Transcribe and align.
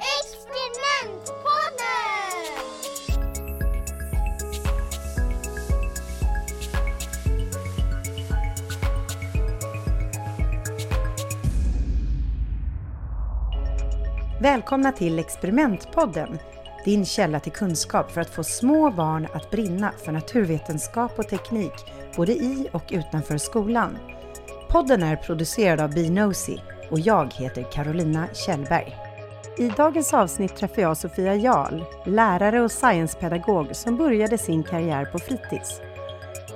Experimentpodden! 0.00 1.20
Välkomna 14.40 14.92
till 14.92 15.18
Experimentpodden, 15.18 16.38
din 16.84 17.04
källa 17.04 17.40
till 17.40 17.52
kunskap 17.52 18.10
för 18.10 18.20
att 18.20 18.30
få 18.30 18.44
små 18.44 18.90
barn 18.90 19.28
att 19.32 19.50
brinna 19.50 19.92
för 20.04 20.12
naturvetenskap 20.12 21.18
och 21.18 21.28
teknik, 21.28 21.72
både 22.16 22.32
i 22.32 22.68
och 22.72 22.84
utanför 22.90 23.38
skolan. 23.38 23.98
Podden 24.68 25.02
är 25.02 25.16
producerad 25.16 25.80
av 25.80 25.94
Binosi 25.94 26.60
och 26.90 27.00
jag 27.00 27.32
heter 27.34 27.72
Carolina 27.72 28.26
Kjellberg. 28.34 29.09
I 29.60 29.68
dagens 29.76 30.14
avsnitt 30.14 30.56
träffar 30.56 30.82
jag 30.82 30.96
Sofia 30.96 31.34
Jarl, 31.34 31.82
lärare 32.06 32.60
och 32.60 32.72
sciencepedagog 32.72 33.76
som 33.76 33.96
började 33.96 34.38
sin 34.38 34.62
karriär 34.62 35.04
på 35.04 35.18
fritids. 35.18 35.80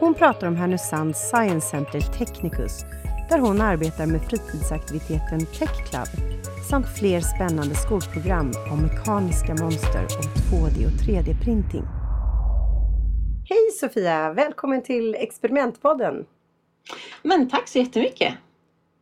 Hon 0.00 0.14
pratar 0.14 0.46
om 0.46 0.56
Härnösands 0.56 1.28
Science 1.28 1.68
Center 1.68 2.00
Technicus, 2.00 2.84
där 3.30 3.38
hon 3.38 3.60
arbetar 3.60 4.06
med 4.06 4.22
fritidsaktiviteten 4.22 5.46
Tech 5.46 5.90
Club 5.90 6.08
samt 6.70 6.98
fler 6.98 7.20
spännande 7.20 7.74
skolprogram 7.74 8.52
om 8.72 8.82
mekaniska 8.82 9.54
monster 9.54 10.04
och 10.04 10.24
2D 10.24 10.86
och 10.86 11.00
3D-printing. 11.06 11.86
Hej 13.48 13.70
Sofia! 13.80 14.32
Välkommen 14.32 14.82
till 14.82 15.14
Experimentpodden! 15.14 16.26
Men 17.22 17.50
tack 17.50 17.68
så 17.68 17.78
jättemycket! 17.78 18.34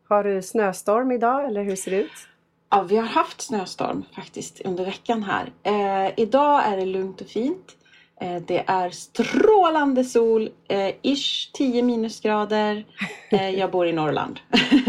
Har 0.09 0.25
du 0.25 0.43
snöstorm 0.43 1.13
idag 1.13 1.47
eller 1.47 1.63
hur 1.63 1.77
ser 1.77 1.91
det 1.91 2.03
ut? 2.03 2.29
Ja, 2.75 2.83
vi 2.83 2.97
har 2.97 3.07
haft 3.07 3.41
snöstorm 3.41 4.05
faktiskt 4.15 4.61
under 4.61 4.85
veckan 4.85 5.23
här. 5.23 5.53
Eh, 5.63 6.13
idag 6.17 6.63
är 6.67 6.77
det 6.77 6.85
lugnt 6.87 7.21
och 7.21 7.27
fint. 7.27 7.77
Eh, 8.21 8.43
det 8.47 8.65
är 8.67 8.91
strålande 8.91 10.05
sol, 10.05 10.51
eh, 10.69 10.91
ish 11.03 11.51
10 11.53 11.83
minusgrader. 11.83 12.85
Eh, 13.31 13.51
jag 13.51 13.71
bor 13.71 13.87
i 13.87 13.93
Norrland. 13.93 14.41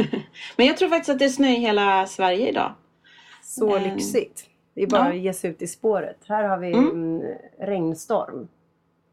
Men 0.57 0.65
jag 0.67 0.77
tror 0.77 0.89
faktiskt 0.89 1.09
att 1.09 1.19
det 1.19 1.25
är 1.25 1.29
snö 1.29 1.47
i 1.49 1.55
hela 1.59 2.07
Sverige 2.07 2.49
idag. 2.49 2.73
Så 3.43 3.75
Eh, 3.75 3.83
lyxigt! 3.93 4.45
Det 4.75 4.83
är 4.83 4.87
bara 4.87 5.05
ja. 5.05 5.09
att 5.09 5.17
ge 5.23 5.33
sig 5.33 5.49
ut 5.49 5.61
i 5.61 5.67
spåret. 5.67 6.17
Här 6.27 6.43
har 6.43 6.57
vi 6.57 6.67
Mm. 6.73 6.89
en 6.89 7.21
regnstorm. 7.67 8.47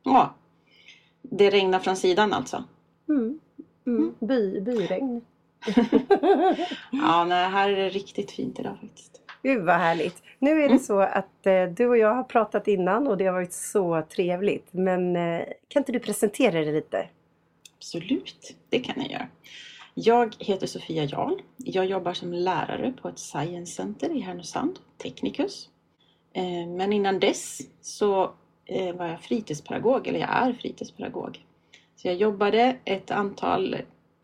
Ja, 0.02 0.34
det 1.22 1.50
regnar 1.50 1.78
från 1.78 1.96
sidan 1.96 2.32
alltså. 2.32 2.64
Mm. 3.08 3.40
Mm. 3.86 4.14
By, 4.20 4.60
byregn. 4.60 5.20
Ja, 6.90 7.24
nej, 7.24 7.48
här 7.50 7.70
är 7.70 7.76
det 7.76 7.88
riktigt 7.88 8.30
fint 8.30 8.58
idag 8.60 8.76
faktiskt. 8.80 9.20
Gud 9.42 9.64
vad 9.64 9.76
härligt! 9.76 10.22
Nu 10.38 10.50
är 10.50 10.56
det 10.56 10.64
Mm. 10.64 10.78
så 10.78 11.00
att 11.00 11.46
eh, 11.46 11.64
du 11.64 11.86
och 11.86 11.98
jag 11.98 12.14
har 12.14 12.22
pratat 12.24 12.68
innan 12.68 13.06
och 13.06 13.16
det 13.16 13.26
har 13.26 13.32
varit 13.32 13.52
så 13.52 14.02
trevligt. 14.14 14.68
Men 14.72 15.16
eh, 15.16 15.42
kan 15.68 15.80
inte 15.80 15.92
du 15.92 15.98
presentera 15.98 16.52
dig 16.52 16.72
lite? 16.72 17.08
Absolut, 17.78 18.56
det 18.68 18.78
kan 18.80 18.94
jag 19.02 19.10
göra. 19.10 19.26
Jag 19.94 20.34
heter 20.38 20.66
Sofia 20.66 21.04
Jarl. 21.04 21.40
Jag 21.56 21.86
jobbar 21.86 22.12
som 22.12 22.32
lärare 22.32 22.92
på 23.02 23.08
ett 23.08 23.18
science 23.18 23.72
center 23.72 24.16
i 24.16 24.20
Härnösand, 24.20 24.78
Technicus. 24.98 25.68
Eh, 26.32 26.66
Men 26.68 26.92
innan 26.92 27.20
dess 27.20 27.60
så 27.80 28.30
eh, 28.66 28.94
var 28.96 29.06
jag 29.06 29.20
fritidspedagog, 29.20 30.06
eller 30.06 30.20
jag 30.20 30.30
är 30.30 30.52
fritidspedagog. 30.52 31.44
Så 31.96 32.08
jag 32.08 32.16
jobbade 32.16 32.76
ett 32.84 33.10
antal 33.10 33.76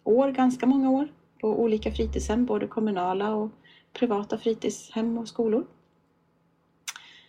år, 0.05 0.31
ganska 0.31 0.67
många 0.67 0.91
år, 0.91 1.09
på 1.41 1.48
olika 1.48 1.92
fritidshem, 1.92 2.47
både 2.47 2.67
kommunala 2.67 3.34
och 3.34 3.51
privata 3.92 4.39
fritidshem 4.39 5.19
och 5.19 5.29
skolor. 5.29 5.67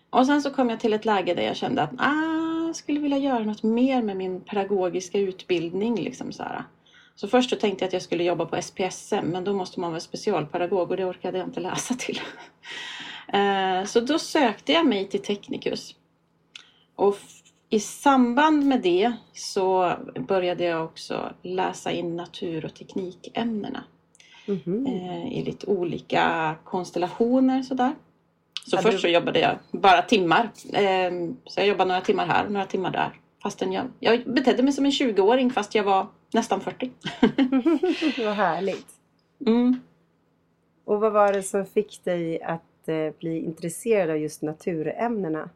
Och 0.09 0.25
sen 0.25 0.41
så 0.41 0.51
kom 0.51 0.69
jag 0.69 0.79
till 0.79 0.93
ett 0.93 1.05
läge 1.05 1.33
där 1.33 1.43
jag 1.43 1.55
kände 1.55 1.81
att 1.81 1.91
ah, 1.97 2.65
jag 2.67 2.75
skulle 2.75 2.99
vilja 2.99 3.17
göra 3.17 3.43
något 3.43 3.63
mer 3.63 4.01
med 4.01 4.17
min 4.17 4.41
pedagogiska 4.41 5.19
utbildning. 5.19 5.95
Liksom 5.95 6.31
så, 6.31 6.43
här. 6.43 6.63
så 7.15 7.27
först 7.27 7.49
så 7.49 7.55
tänkte 7.55 7.83
jag 7.83 7.87
att 7.87 7.93
jag 7.93 8.01
skulle 8.01 8.23
jobba 8.23 8.45
på 8.45 8.61
SPSM 8.61 9.25
men 9.25 9.43
då 9.43 9.53
måste 9.53 9.79
man 9.79 9.91
vara 9.91 9.99
specialpedagog 9.99 10.91
och 10.91 10.97
det 10.97 11.05
orkade 11.05 11.37
jag 11.37 11.47
inte 11.47 11.59
läsa 11.59 11.93
till. 11.93 12.19
Eh, 13.33 13.83
så 13.83 13.99
då 13.99 14.19
sökte 14.19 14.71
jag 14.71 14.85
mig 14.85 15.07
till 15.07 15.21
Technicus. 15.21 15.95
Och 16.95 17.17
i 17.69 17.79
samband 17.79 18.65
med 18.65 18.81
det 18.81 19.13
så 19.33 19.93
började 20.27 20.63
jag 20.63 20.85
också 20.85 21.33
läsa 21.41 21.91
in 21.91 22.15
natur 22.15 22.65
och 22.65 22.75
teknikämnena 22.75 23.83
Eh, 24.47 25.33
i 25.33 25.43
lite 25.45 25.67
olika 25.67 26.55
konstellationer 26.63 27.61
sådär. 27.61 27.95
Så 28.65 28.75
Ja, 28.75 28.81
först 28.81 28.97
du- 28.97 29.01
så 29.01 29.07
jobbade 29.07 29.39
jag 29.39 29.57
bara 29.71 30.01
timmar. 30.01 30.49
Eh, 30.73 31.11
så 31.45 31.59
jag 31.59 31.67
jobbade 31.67 31.87
några 31.87 32.01
timmar 32.01 32.25
här 32.25 32.45
och 32.45 32.51
några 32.51 32.65
timmar 32.65 32.91
där. 32.91 33.19
Fastän 33.43 33.71
jag, 33.71 33.85
jag 33.99 34.33
betedde 34.33 34.63
mig 34.63 34.73
som 34.73 34.85
en 34.85 34.91
20-åring 34.91 35.51
fast 35.51 35.75
jag 35.75 35.83
var 35.83 36.07
nästan 36.33 36.61
40. 36.61 36.91
vad 38.25 38.33
härligt! 38.35 38.87
Mm. 39.45 39.79
Och 40.85 40.99
vad 40.99 41.11
var 41.13 41.33
det 41.33 41.43
som 41.43 41.65
fick 41.65 42.03
dig 42.03 42.41
att 42.41 42.87
eh, 42.87 43.09
bli 43.19 43.39
intresserad 43.45 44.09
av 44.09 44.17
just 44.17 44.41
naturämnena? 44.41 45.49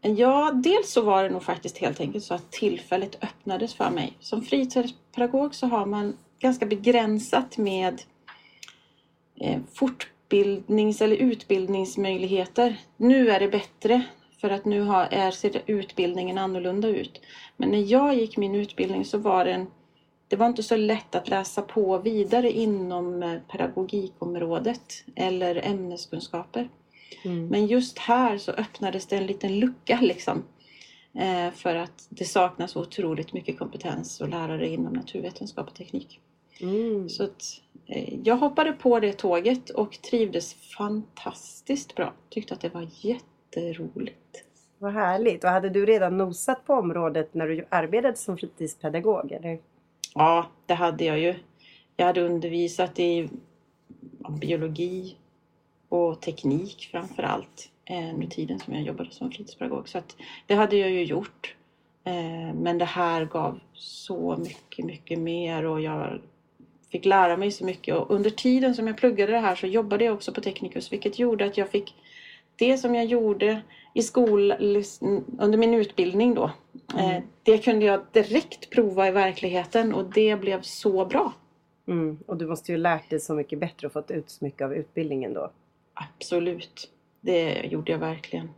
Ja, 0.00 0.52
dels 0.54 0.90
så 0.92 1.02
var 1.02 1.22
det 1.22 1.30
nog 1.30 1.42
faktiskt 1.42 1.78
helt 1.78 2.00
enkelt 2.00 2.24
så 2.24 2.34
att 2.34 2.50
tillfället 2.50 3.24
öppnades 3.24 3.74
för 3.74 3.90
mig. 3.90 4.16
Som 4.20 4.42
fritidspedagog 4.42 5.54
så 5.54 5.66
har 5.66 5.86
man 5.86 6.16
ganska 6.38 6.66
begränsat 6.66 7.58
med 7.58 8.02
eh, 9.40 9.60
fortbildnings 9.74 11.02
eller 11.02 11.16
utbildningsmöjligheter. 11.16 12.76
Nu 12.96 13.30
är 13.30 13.40
det 13.40 13.48
bättre 13.48 14.02
för 14.40 14.50
att 14.50 14.64
nu 14.64 14.80
har, 14.80 15.04
är, 15.10 15.30
ser 15.30 15.62
utbildningen 15.66 16.38
annorlunda 16.38 16.88
ut. 16.88 17.20
Men 17.56 17.70
när 17.70 17.92
jag 17.92 18.14
gick 18.14 18.36
min 18.36 18.54
utbildning 18.54 19.04
så 19.04 19.18
var 19.18 19.44
den 19.44 19.66
det 20.28 20.36
var 20.36 20.46
inte 20.46 20.62
så 20.62 20.76
lätt 20.76 21.14
att 21.14 21.28
läsa 21.28 21.62
på 21.62 21.98
vidare 21.98 22.50
inom 22.50 23.22
eh, 23.22 23.40
pedagogikområdet 23.52 25.04
eller 25.16 25.66
ämneskunskaper. 25.66 26.68
Mm. 27.24 27.46
Men 27.46 27.66
just 27.66 27.98
här 27.98 28.38
så 28.38 28.52
öppnades 28.52 29.06
det 29.06 29.16
en 29.16 29.26
liten 29.26 29.58
lucka 29.58 29.98
liksom. 30.00 30.44
Eh, 31.14 31.50
för 31.50 31.74
att 31.74 32.06
det 32.08 32.24
saknas 32.24 32.76
otroligt 32.76 33.32
mycket 33.32 33.58
kompetens 33.58 34.20
och 34.20 34.28
lärare 34.28 34.68
inom 34.68 34.92
naturvetenskap 34.92 35.68
och 35.68 35.74
teknik. 35.74 36.20
Mm. 36.60 37.08
Så 37.08 37.24
att, 37.24 37.42
eh, 37.86 38.14
jag 38.24 38.36
hoppade 38.36 38.72
på 38.72 39.00
det 39.00 39.12
tåget 39.12 39.70
och 39.70 40.02
trivdes 40.02 40.54
fantastiskt 40.54 41.94
bra. 41.94 42.12
Tyckte 42.28 42.54
att 42.54 42.60
det 42.60 42.74
var 42.74 42.88
jätteroligt. 43.00 44.44
Vad 44.78 44.92
härligt! 44.92 45.44
Och 45.44 45.50
hade 45.50 45.68
du 45.68 45.86
redan 45.86 46.16
nosat 46.16 46.64
på 46.66 46.74
området 46.74 47.34
när 47.34 47.48
du 47.48 47.66
arbetade 47.68 48.16
som 48.16 48.38
fritidspedagog? 48.38 49.32
Eller? 49.32 49.58
Ja, 50.14 50.46
det 50.66 50.74
hade 50.74 51.04
jag 51.04 51.18
ju. 51.18 51.34
Jag 51.96 52.06
hade 52.06 52.20
undervisat 52.20 52.98
i 52.98 53.28
biologi 54.40 55.16
och 55.88 56.20
teknik 56.20 56.88
framför 56.90 57.22
allt 57.22 57.70
eh, 57.84 58.14
under 58.14 58.26
tiden 58.26 58.58
som 58.58 58.74
jag 58.74 58.82
jobbade 58.82 59.10
som 59.10 59.30
fritidspedagog. 59.30 59.88
Så 59.88 60.02
det 60.46 60.54
hade 60.54 60.76
jag 60.76 60.90
ju 60.90 61.04
gjort. 61.04 61.54
Eh, 62.04 62.54
men 62.54 62.78
det 62.78 62.84
här 62.84 63.24
gav 63.24 63.60
så 63.72 64.36
mycket, 64.36 64.84
mycket 64.84 65.18
mer 65.18 65.64
och 65.64 65.80
jag 65.80 66.20
fick 66.92 67.04
lära 67.04 67.36
mig 67.36 67.50
så 67.50 67.64
mycket. 67.64 67.94
Och 67.94 68.10
under 68.10 68.30
tiden 68.30 68.74
som 68.74 68.86
jag 68.86 68.96
pluggade 68.96 69.32
det 69.32 69.38
här 69.38 69.54
så 69.54 69.66
jobbade 69.66 70.04
jag 70.04 70.14
också 70.14 70.32
på 70.32 70.40
Technicus 70.40 70.92
vilket 70.92 71.18
gjorde 71.18 71.44
att 71.44 71.56
jag 71.56 71.68
fick 71.70 71.94
det 72.56 72.78
som 72.78 72.94
jag 72.94 73.04
gjorde 73.04 73.60
i 73.94 74.02
skol 74.02 74.52
under 75.38 75.56
min 75.56 75.74
utbildning 75.74 76.34
då. 76.34 76.50
Eh, 76.94 77.10
Mm. 77.10 77.22
det 77.42 77.58
kunde 77.58 77.86
jag 77.86 78.00
direkt 78.12 78.70
prova 78.70 79.08
i 79.08 79.10
verkligheten 79.10 79.94
och 79.94 80.04
det 80.04 80.36
blev 80.40 80.62
så 80.62 81.04
bra. 81.04 81.32
Mm. 81.88 82.18
Och 82.26 82.36
du 82.36 82.46
måste 82.46 82.72
ju 82.72 82.78
lärt 82.78 83.10
dig 83.10 83.20
så 83.20 83.34
mycket 83.34 83.58
bättre 83.58 83.86
och 83.86 83.92
fått 83.92 84.10
ut 84.10 84.30
så 84.30 84.44
mycket 84.44 84.62
av 84.62 84.74
utbildningen 84.74 85.34
då. 85.34 85.50
Absolut. 85.94 86.90
Det 87.20 87.52
gjorde 87.64 87.92
jag 87.92 87.98
verkligen. 87.98 88.50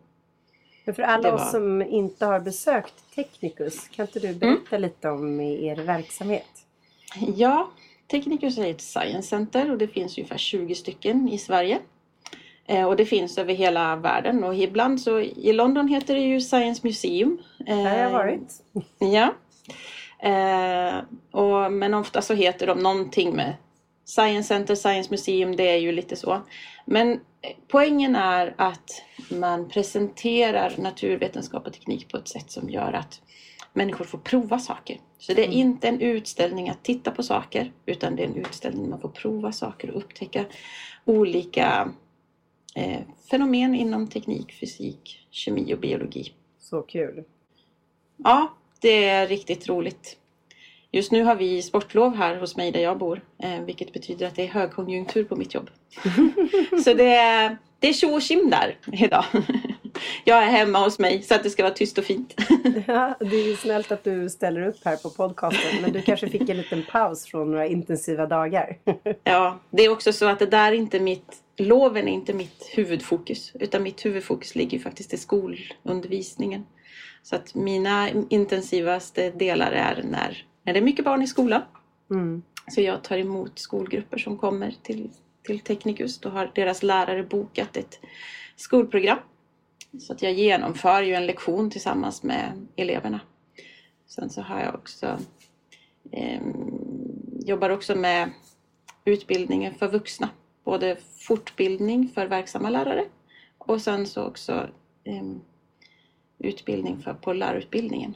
Men 0.85 0.95
för 0.95 1.03
alla 1.03 1.23
Det 1.29 1.35
oss 1.35 1.41
var- 1.41 1.51
som 1.51 1.83
inte 1.83 2.27
har 2.27 2.41
besökt 2.41 2.95
Technicus, 3.15 3.89
kan 3.89 4.07
inte 4.07 4.19
du 4.21 4.35
berätta 4.35 4.79
lite 4.79 5.09
om 5.11 5.41
er 5.41 5.77
verksamhet? 5.77 6.67
Ja, 7.37 7.71
Technicus 8.11 8.59
är 8.59 8.71
ett 8.71 8.81
science 8.81 9.29
center 9.29 9.71
och 9.71 9.79
det 9.79 9.89
finns 9.89 10.19
ungefär 10.19 10.39
20 10.39 10.75
stycken 10.75 11.29
i 11.29 11.39
Sverige. 11.39 11.79
Eh, 12.67 12.85
Och 12.85 12.97
det 12.97 13.05
finns 13.05 13.39
över 13.39 13.55
hela 13.55 13.97
världen 13.97 14.45
och 14.45 14.55
ibland 14.55 15.01
så 15.01 15.21
i 15.21 15.53
London 15.53 15.89
heter 15.89 16.15
det 16.15 16.21
ju 16.21 16.41
Science 16.41 16.81
Museum. 16.85 17.39
Där 17.59 17.75
har 17.91 17.97
jag 17.99 18.11
varit. 18.11 18.53
Ja. 18.99 19.35
Eh, 20.29 20.95
och, 21.31 21.73
men 21.73 21.95
ofta 21.95 22.23
så 22.23 22.35
heter 22.35 22.67
de 22.67 22.79
någonting 22.79 23.37
med 23.37 23.55
Science 24.05 24.49
Center, 24.49 24.75
Science 24.75 25.11
Museum, 25.11 25.57
det 25.57 25.71
är 25.71 25.77
ju 25.77 25.93
lite 25.93 26.17
så. 26.17 26.41
Men 26.85 27.13
eh, 27.13 27.19
poängen 27.69 28.17
är 28.17 28.55
att 28.59 29.03
man 29.31 29.69
presenterar 29.69 30.73
naturvetenskap 30.79 31.67
och 31.67 31.73
teknik 31.73 32.09
på 32.09 32.17
ett 32.17 32.29
sätt 32.29 32.51
som 32.51 32.71
gör 32.71 32.93
att 32.93 33.21
människor 33.73 34.05
får 34.05 34.19
prova 34.19 34.59
saker. 34.59 35.01
Så 35.19 35.35
det 35.35 35.43
är 35.43 35.47
Mm. 35.47 35.59
inte 35.59 35.89
en 35.89 36.01
utställning 36.01 36.69
att 36.69 36.83
titta 36.85 37.11
på 37.11 37.23
saker 37.23 37.73
utan 37.87 38.17
det 38.17 38.23
är 38.23 38.27
en 38.27 38.37
utställning 38.37 38.83
där 38.83 38.91
man 38.91 39.01
får 39.01 39.09
prova 39.09 39.53
saker 39.53 39.91
och 39.91 39.97
upptäcka 39.97 40.45
olika 41.05 41.89
eh, 42.75 43.01
fenomen 43.31 43.75
inom 43.75 44.07
teknik, 44.09 44.53
fysik, 44.53 45.27
kemi 45.31 45.75
och 45.75 45.79
biologi. 45.79 46.33
Så 46.59 46.83
kul. 46.83 47.25
Ja, 48.17 48.55
det 48.81 49.05
är 49.05 49.27
riktigt 49.27 49.69
roligt. 49.69 50.17
Just 50.93 51.13
nu 51.13 51.23
har 51.23 51.35
vi 51.37 51.63
sportlov 51.63 52.15
här 52.17 52.37
hos 52.37 52.57
mig 52.57 52.73
där 52.73 52.81
jag 52.81 52.99
bor, 52.99 53.25
eh, 53.39 53.61
vilket 53.61 53.93
betyder 53.93 54.27
att 54.27 54.37
det 54.37 54.43
är 54.43 54.49
högkonjunktur 54.49 55.25
på 55.25 55.37
mitt 55.37 55.55
jobb. 55.55 55.71
så 56.85 56.95
det 56.95 57.15
är, 57.15 57.57
det 57.79 57.89
är 57.89 57.93
tjo 57.93 58.15
och 58.15 58.51
där 58.51 58.79
idag. 58.93 59.25
Jag 60.25 60.45
är 60.45 60.51
hemma 60.51 60.85
hos 60.85 60.99
mig 60.99 61.23
så 61.23 61.35
att 61.35 61.43
det 61.43 61.51
ska 61.51 61.63
vara 61.63 61.75
tyst 61.75 61.99
och 61.99 62.05
fint. 62.05 62.35
ja, 62.87 63.15
det 63.21 63.37
är 63.37 63.57
snällt 63.57 63.93
att 63.93 64.05
du 64.05 64.31
ställer 64.31 64.69
upp 64.69 64.85
här 64.85 64.97
på 64.97 65.11
podcasten, 65.11 65.83
men 65.83 65.93
du 65.93 66.03
kanske 66.03 66.29
fick 66.29 66.49
en 66.49 66.57
liten 66.57 66.83
paus 66.91 67.27
från 67.27 67.51
några 67.51 67.67
intensiva 67.67 68.27
dagar. 68.27 68.79
ja, 69.25 69.59
det 69.71 69.85
är 69.85 69.89
också 69.89 70.13
så 70.13 70.27
att 70.27 70.39
det 70.39 70.47
där 70.47 70.73
är 70.73 70.77
inte 70.77 71.01
mitt, 71.01 71.37
loven 71.57 72.09
är 72.09 72.13
inte 72.13 72.33
mitt 72.33 72.71
huvudfokus, 72.75 73.53
utan 73.55 73.83
mitt 73.83 74.05
huvudfokus 74.05 74.55
ligger 74.55 74.79
faktiskt 74.79 75.15
i 75.15 75.17
skolundervisningen. 75.17 76.67
Så 77.23 77.37
att 77.37 77.55
mina 77.55 78.09
intensivaste 78.29 79.31
delar 79.31 79.73
är 79.73 80.03
när, 80.05 80.45
när 80.63 80.73
det 80.73 80.79
är 80.79 80.83
mycket 80.83 81.05
barn 81.05 81.23
i 81.23 81.27
skolan. 81.27 81.63
Mm. 82.11 82.43
Så 82.69 82.81
jag 82.81 83.05
tar 83.05 83.19
emot 83.19 83.59
skolgrupper 83.59 84.19
som 84.19 84.39
kommer 84.39 84.75
till, 84.83 85.11
till 85.43 85.61
Technicus. 85.61 86.19
Då 86.19 86.29
har 86.29 86.51
deras 86.55 86.83
lärare 86.83 87.23
bokat 87.23 87.77
ett 87.77 88.01
skolprogram. 88.57 89.19
Så 89.99 90.13
att 90.13 90.23
jag 90.23 90.33
genomför 90.33 91.03
ju 91.03 91.15
en 91.15 91.27
lektion 91.27 91.71
tillsammans 91.71 92.23
med 92.23 92.67
eleverna. 92.77 93.21
Sen 94.07 94.31
så 94.31 94.43
har 94.43 94.61
jag 94.61 94.75
också 94.75 95.19
eh, 96.13 96.41
jobbar 97.45 97.71
också 97.71 97.95
med 97.95 98.31
utbildningen 99.05 99.75
för 99.75 99.89
vuxna. 99.89 100.29
Både 100.65 100.97
fortbildning 101.27 102.09
för 102.09 102.27
verksamma 102.27 102.71
lärare 102.71 103.05
och 103.59 103.81
sen 103.81 104.07
så 104.07 104.25
också 104.25 104.69
eh, 105.05 105.23
utbildning 106.39 106.99
för, 106.99 107.15
på 107.15 107.33
lärarutbildningen. 107.33 108.15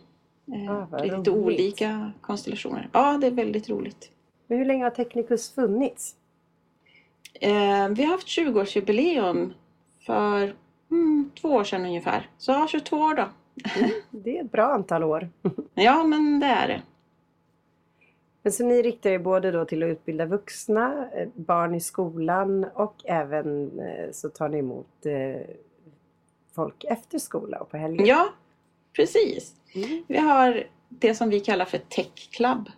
Ah, 0.68 0.98
det 0.98 1.08
är 1.08 1.18
lite 1.18 1.30
olika 1.30 2.12
konstellationer. 2.20 2.88
Ja, 2.92 3.18
det 3.20 3.26
är 3.26 3.30
väldigt 3.30 3.68
roligt. 3.68 4.10
Men 4.46 4.58
hur 4.58 4.64
länge 4.64 4.84
har 4.84 4.90
Technicus 4.90 5.50
funnits? 5.50 6.16
Eh, 7.40 7.88
vi 7.88 8.04
har 8.04 8.06
haft 8.06 8.28
20-årsjubileum 8.28 9.52
för 10.06 10.54
mm, 10.94 11.30
två 11.40 11.48
år 11.48 11.64
sedan 11.64 11.84
ungefär. 11.84 12.28
Så 12.38 12.52
ja, 12.52 12.66
22 12.70 12.96
år 12.96 13.14
då. 13.14 13.28
Mm, 13.76 13.90
det 14.10 14.38
är 14.38 14.44
ett 14.44 14.52
bra 14.52 14.72
antal 14.72 15.04
år. 15.04 15.28
ja, 15.74 16.04
men 16.04 16.40
det 16.40 16.46
är 16.46 16.68
det. 16.68 16.82
Men 18.42 18.52
så 18.52 18.64
ni 18.64 18.82
riktar 18.82 19.10
er 19.10 19.18
både 19.18 19.50
då 19.50 19.64
till 19.64 19.82
att 19.82 19.88
utbilda 19.88 20.26
vuxna, 20.26 21.08
eh, 21.14 21.28
barn 21.34 21.74
i 21.74 21.80
skolan 21.80 22.66
och 22.74 22.94
även 23.04 23.80
eh, 23.80 24.10
så 24.12 24.28
tar 24.28 24.48
ni 24.48 24.58
emot 24.58 25.06
folk 26.54 26.84
efter 26.84 27.18
skola 27.18 27.58
och 27.58 27.70
på 27.70 27.76
helger? 27.76 28.06
Ja, 28.06 28.28
precis. 28.96 29.54
Mm. 29.74 30.04
Vi 30.08 30.18
har 30.18 30.64
det 30.88 31.14
som 31.14 31.28
vi 31.28 31.40
kallar 31.40 31.64
för 31.64 31.78
Tech 31.78 32.30
Club. 32.30 32.70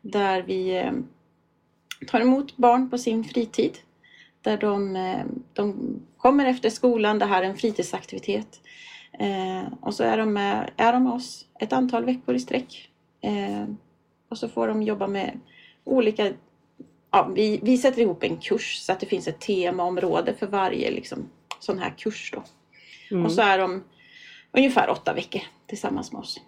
Där 0.00 0.42
vi 0.42 0.76
eh, 0.76 0.92
tar 2.06 2.20
emot 2.20 2.56
barn 2.56 2.90
på 2.90 2.98
sin 2.98 3.24
fritid. 3.24 3.78
Där 4.40 4.56
de, 4.56 4.96
eh, 4.96 5.24
de 5.52 6.00
kommer 6.26 6.46
efter 6.46 6.70
skolan, 6.70 7.18
det 7.18 7.26
här 7.26 7.42
är 7.42 7.46
en 7.46 7.56
fritidsaktivitet. 7.56 8.60
Eh, 9.18 9.72
och 9.80 9.94
så 9.94 10.04
är 10.04 10.16
de, 10.16 10.32
med, 10.32 10.70
är 10.76 10.92
de 10.92 11.04
med 11.04 11.12
oss 11.12 11.46
ett 11.60 11.72
antal 11.72 12.04
veckor 12.04 12.34
i 12.34 12.40
sträck. 12.40 12.90
och 14.28 14.38
så 14.38 14.48
får 14.48 14.68
de 14.68 14.82
jobba 14.82 15.06
med 15.06 15.40
olika 15.84 16.32
Ja, 17.10 17.30
vi, 17.34 17.60
vi 17.62 17.78
sätter 17.78 18.02
ihop 18.02 18.22
en 18.22 18.36
kurs 18.36 18.76
så 18.76 18.92
att 18.92 19.00
det 19.00 19.06
finns 19.06 19.28
ett 19.28 19.40
temaområde 19.40 20.34
för 20.34 20.46
varje 20.46 20.90
liksom, 20.90 21.30
sån 21.60 21.78
här 21.78 21.94
kurs. 21.98 22.32
Då. 22.34 22.42
Mm. 23.10 23.24
Och 23.24 23.32
så 23.32 23.42
är 23.42 23.58
de 23.58 23.84
ungefär 24.52 24.90
åtta 24.90 25.14
veckor 25.14 25.42
tillsammans 25.66 26.12
med 26.12 26.20
oss. 26.20 26.40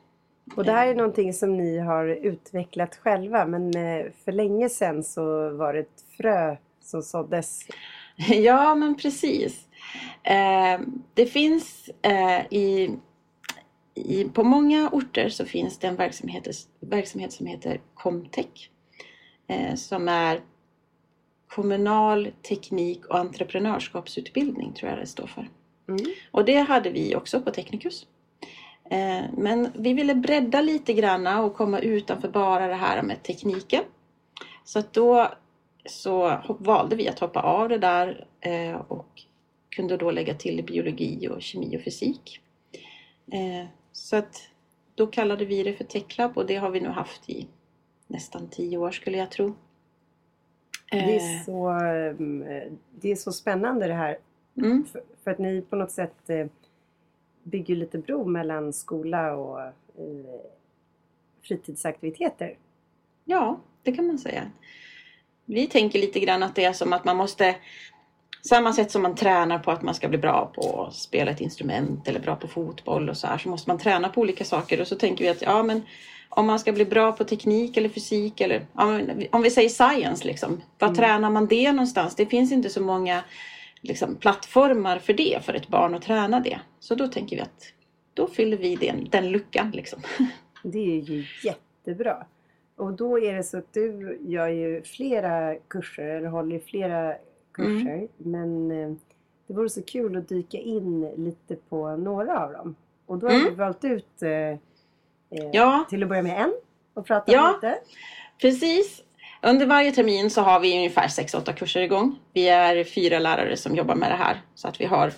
Och 0.56 0.64
det 0.64 0.72
här 0.72 0.86
är 0.86 0.94
någonting 0.94 1.32
som 1.32 1.56
ni 1.56 1.78
har 1.78 2.06
utvecklat 2.06 2.96
själva 2.96 3.46
men 3.46 3.76
eh, 3.76 4.06
för 4.24 4.32
länge 4.32 4.68
sedan 4.68 5.04
så 5.04 5.50
var 5.50 5.72
det 5.72 5.80
ett 5.80 6.04
frö 6.16 6.56
som 6.80 7.02
såddes. 7.02 7.66
Ja 8.16 8.74
men 8.74 8.96
precis. 8.96 9.67
Eh, 10.22 10.80
det 11.14 11.26
finns 11.26 11.90
eh, 12.02 12.40
i, 12.50 12.90
i, 13.94 14.24
på 14.24 14.44
många 14.44 14.88
orter 14.92 15.28
så 15.28 15.44
finns 15.44 15.78
det 15.78 15.86
en 15.86 15.96
verksamhet, 15.96 16.48
verksamhet 16.80 17.32
som 17.32 17.46
heter 17.46 17.80
Comtech. 17.94 18.70
Som 19.76 20.08
är 20.08 20.40
kommunal 21.48 22.28
teknik 22.48 23.06
och 23.06 23.18
entreprenörskapsutbildning 23.18 24.72
tror 24.72 24.90
jag 24.90 24.98
det 24.98 25.06
står 25.06 25.26
för. 25.26 25.48
Mm. 25.88 26.04
Och 26.30 26.44
det 26.44 26.58
hade 26.58 26.90
vi 26.90 27.16
också 27.16 27.40
på 27.40 27.50
Technicus. 27.50 28.06
Eh, 28.90 29.24
men 29.36 29.72
vi 29.74 29.92
ville 29.92 30.14
bredda 30.14 30.60
lite 30.60 30.92
granna 30.92 31.42
och 31.42 31.56
komma 31.56 31.78
utanför 31.78 32.28
bara 32.28 32.66
det 32.66 32.74
här 32.74 33.02
med 33.02 33.22
tekniken. 33.22 33.84
Så 34.64 34.82
då 34.92 35.28
så 35.84 36.38
valde 36.58 36.96
vi 36.96 37.08
att 37.08 37.18
hoppa 37.18 37.40
av 37.40 37.68
det 37.68 37.78
där 37.78 38.26
eh, 38.40 38.74
och 38.74 39.22
kunde 39.68 39.96
då 39.96 40.10
lägga 40.10 40.34
till 40.34 40.64
biologi 40.64 41.28
och 41.28 41.42
kemi 41.42 41.76
och 41.76 41.82
fysik. 41.82 42.40
Eh, 43.32 43.66
så 43.92 44.16
att 44.16 44.48
då 44.94 45.06
kallade 45.06 45.44
vi 45.44 45.62
det 45.62 45.72
för 45.72 45.84
TechLab 45.84 46.38
och 46.38 46.46
det 46.46 46.56
har 46.56 46.70
vi 46.70 46.80
nu 46.80 46.88
haft 46.88 47.30
i 47.30 47.46
nästan 48.06 48.48
tio 48.48 48.78
år 48.78 48.90
skulle 48.90 49.18
jag 49.18 49.30
tro. 49.30 49.54
Det 50.90 51.16
är 51.16 51.44
så, 51.44 51.68
det 53.00 53.12
är 53.12 53.16
så 53.16 53.32
spännande 53.32 53.86
det 53.86 53.94
här 53.94 54.18
Mm. 54.58 54.84
För, 54.84 55.02
för, 55.24 55.30
att 55.30 55.38
ni 55.38 55.62
på 55.62 55.76
något 55.76 55.90
sätt 55.90 56.30
eh, 56.30 56.46
bygger 57.42 57.76
lite 57.76 57.98
bro 57.98 58.24
mellan 58.24 58.72
skola 58.72 59.36
och 59.36 59.60
eh, 59.62 59.72
fritidsaktiviteter. 61.42 62.56
Ja, 63.24 63.60
det 63.82 63.92
kan 63.92 64.06
man 64.06 64.18
säga. 64.18 64.50
Vi 65.44 65.66
tänker 65.66 65.98
lite 65.98 66.20
grann 66.20 66.42
att 66.42 66.54
det 66.54 66.64
är 66.64 66.72
som 66.72 66.92
att 66.92 67.04
man 67.04 67.16
måste 67.16 67.56
samma 68.42 68.72
sätt 68.72 68.90
som 68.90 69.02
man 69.02 69.14
tränar 69.14 69.58
på 69.58 69.70
att 69.70 69.82
man 69.82 69.94
ska 69.94 70.08
bli 70.08 70.18
bra 70.18 70.52
på 70.54 70.84
att 70.88 70.94
spela 70.94 71.30
ett 71.30 71.40
instrument 71.40 72.08
eller 72.08 72.20
bra 72.20 72.36
på 72.36 72.48
fotboll 72.48 73.08
och 73.08 73.16
så 73.16 73.26
här 73.26 73.38
så 73.38 73.48
måste 73.48 73.70
man 73.70 73.78
träna 73.78 74.08
på 74.08 74.20
olika 74.20 74.44
saker 74.44 74.80
och 74.80 74.86
så 74.86 74.96
tänker 74.96 75.24
vi 75.24 75.30
att 75.30 75.42
ja 75.42 75.62
men 75.62 75.82
om 76.28 76.46
man 76.46 76.58
ska 76.58 76.72
bli 76.72 76.84
bra 76.84 77.12
på 77.12 77.24
teknik 77.24 77.76
eller 77.76 77.88
fysik 77.88 78.40
eller 78.40 78.66
ja, 78.72 79.00
om 79.30 79.42
vi 79.42 79.50
säger 79.50 79.68
science 79.68 80.26
liksom. 80.26 80.60
Var 80.78 80.88
mm. 80.88 80.96
tränar 80.96 81.30
man 81.30 81.46
det 81.46 81.72
någonstans? 81.72 82.14
Det 82.14 82.26
finns 82.26 82.52
inte 82.52 82.70
så 82.70 82.82
många 82.82 83.24
liksom, 83.80 84.16
plattformar 84.16 84.98
för 84.98 85.12
det, 85.12 85.44
för 85.44 85.54
ett 85.54 85.68
barn 85.68 85.94
att 85.94 86.02
träna 86.02 86.40
det. 86.40 86.60
Så 86.80 86.94
då 86.94 87.08
tänker 87.08 87.36
vi 87.36 87.42
att 87.42 87.72
då 88.14 88.26
fyller 88.26 88.56
vi 88.56 88.76
den, 88.76 89.08
den 89.10 89.30
luckan. 89.30 89.70
Liksom. 89.70 90.02
Det 90.62 90.78
är 90.78 91.00
ju 91.00 91.24
jättebra. 91.44 92.26
Och 92.76 92.92
då 92.92 93.18
är 93.18 93.34
det 93.34 93.42
så 93.42 93.58
att 93.58 93.74
du 93.74 94.18
gör 94.26 94.48
ju 94.48 94.82
flera 94.82 95.54
kurser, 95.54 96.04
eller 96.04 96.28
håller 96.28 96.58
flera 96.58 97.14
kurser. 97.62 97.96
Mm. 97.96 98.08
Men 98.16 98.70
eh, 98.70 98.96
det 99.46 99.54
vore 99.54 99.68
så 99.68 99.82
kul 99.82 100.16
att 100.16 100.28
dyka 100.28 100.58
in 100.58 101.10
lite 101.16 101.56
på 101.68 101.96
några 101.96 102.44
av 102.44 102.52
dem. 102.52 102.76
Och 103.06 103.18
då 103.18 103.26
har 103.26 103.34
mm. 103.34 103.46
du 103.46 103.54
valt 103.54 103.84
ut 103.84 104.22
eh, 104.22 104.30
eh, 104.30 104.58
ja. 105.52 105.84
till 105.88 106.02
att 106.02 106.08
börja 106.08 106.22
med 106.22 106.40
en 106.40 106.52
och 106.94 107.06
prata 107.06 107.32
ja. 107.32 107.52
lite. 107.54 107.78
Precis. 108.40 109.02
Under 109.42 109.66
varje 109.66 109.92
termin 109.92 110.30
så 110.30 110.40
har 110.40 110.60
vi 110.60 110.76
ungefär 110.76 111.06
6-8 111.08 111.52
kurser 111.52 111.80
igång. 111.80 112.18
Vi 112.32 112.48
är 112.48 112.84
fyra 112.84 113.18
lärare 113.18 113.56
som 113.56 113.74
jobbar 113.76 113.94
med 113.94 114.10
det 114.10 114.16
här 114.16 114.42
så 114.54 114.68
att 114.68 114.80
vi 114.80 114.84
har 114.84 115.12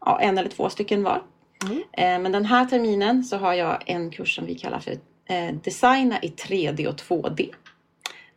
ja, 0.00 0.20
en 0.20 0.38
eller 0.38 0.50
två 0.50 0.70
stycken 0.70 1.02
var. 1.02 1.22
Mm. 1.64 1.82
Eh, 1.92 2.22
men 2.22 2.32
den 2.32 2.44
här 2.44 2.66
terminen 2.66 3.24
så 3.24 3.36
har 3.36 3.54
jag 3.54 3.82
en 3.86 4.10
kurs 4.10 4.36
som 4.36 4.46
vi 4.46 4.54
kallar 4.54 4.78
för 4.78 4.92
eh, 5.24 5.54
Designa 5.64 6.22
i 6.22 6.28
3D 6.28 6.86
och 6.86 6.94
2D. 6.94 7.50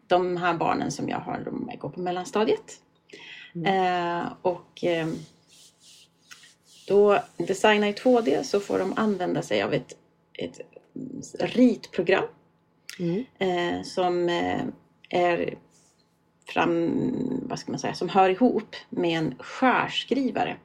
De 0.07 0.37
här 0.37 0.53
barnen 0.53 0.91
som 0.91 1.09
jag 1.09 1.19
har, 1.19 1.39
de 1.45 1.71
går 1.79 1.89
på 1.89 1.99
mellanstadiet. 1.99 2.81
Mm. 3.55 3.65
Eh, 3.65 4.33
och 4.41 4.83
då 6.87 7.19
Designa 7.37 7.89
i 7.89 7.91
2D 7.91 8.43
så 8.43 8.59
får 8.59 8.79
de 8.79 8.93
använda 8.95 9.41
sig 9.41 9.63
av 9.63 9.73
ett, 9.73 9.93
ett 10.33 10.59
ritprogram. 11.39 12.23
Mm. 12.99 13.83
som 13.83 14.29
är 15.09 15.57
fram, 16.53 16.91
vad 17.43 17.59
ska 17.59 17.71
man 17.71 17.79
säga, 17.79 17.93
som 17.93 18.09
hör 18.09 18.29
ihop 18.29 18.75
med 18.89 19.17
en 19.17 19.35
skärskrivare. 19.39 20.57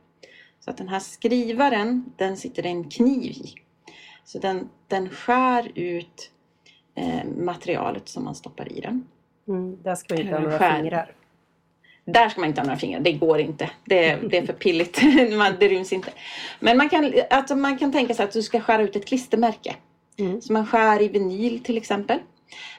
Så 0.60 0.70
att 0.70 0.76
den 0.76 0.88
här 0.88 1.00
skrivaren, 1.00 2.12
den 2.16 2.36
sitter 2.36 2.62
det 2.62 2.68
en 2.68 2.90
kniv 2.90 3.30
i. 3.30 3.54
Så 4.24 4.38
den, 4.38 4.68
den 4.88 5.08
skär 5.08 5.72
ut 5.74 6.30
eh, 6.94 7.24
materialet 7.24 8.08
som 8.08 8.24
man 8.24 8.34
stoppar 8.34 8.72
i 8.72 8.80
den. 8.80 9.06
Mm, 9.48 9.82
där 9.82 9.94
ska 9.94 10.14
man 10.14 10.22
inte 10.22 10.34
ha 10.34 10.40
några 10.40 10.74
fingrar. 10.74 11.14
Där 12.06 12.28
ska 12.28 12.40
man 12.40 12.48
inte 12.48 12.60
ha 12.60 12.66
några 12.66 12.78
fingrar, 12.78 13.00
det 13.00 13.12
går 13.12 13.40
inte. 13.40 13.70
Det, 13.84 14.16
det 14.16 14.38
är 14.38 14.46
för 14.46 14.52
pilligt, 14.52 15.00
det 15.60 15.68
ryms 15.68 15.92
inte. 15.92 16.10
Men 16.60 16.76
man 16.76 16.88
kan, 16.88 17.12
alltså 17.30 17.56
man 17.56 17.78
kan 17.78 17.92
tänka 17.92 18.14
sig 18.14 18.24
att 18.24 18.32
du 18.32 18.42
ska 18.42 18.60
skära 18.60 18.82
ut 18.82 18.96
ett 18.96 19.06
klistermärke. 19.06 19.76
Mm. 20.18 20.40
Så 20.40 20.52
man 20.52 20.66
skär 20.66 21.02
i 21.02 21.08
vinyl 21.08 21.64
till 21.64 21.76
exempel. 21.76 22.18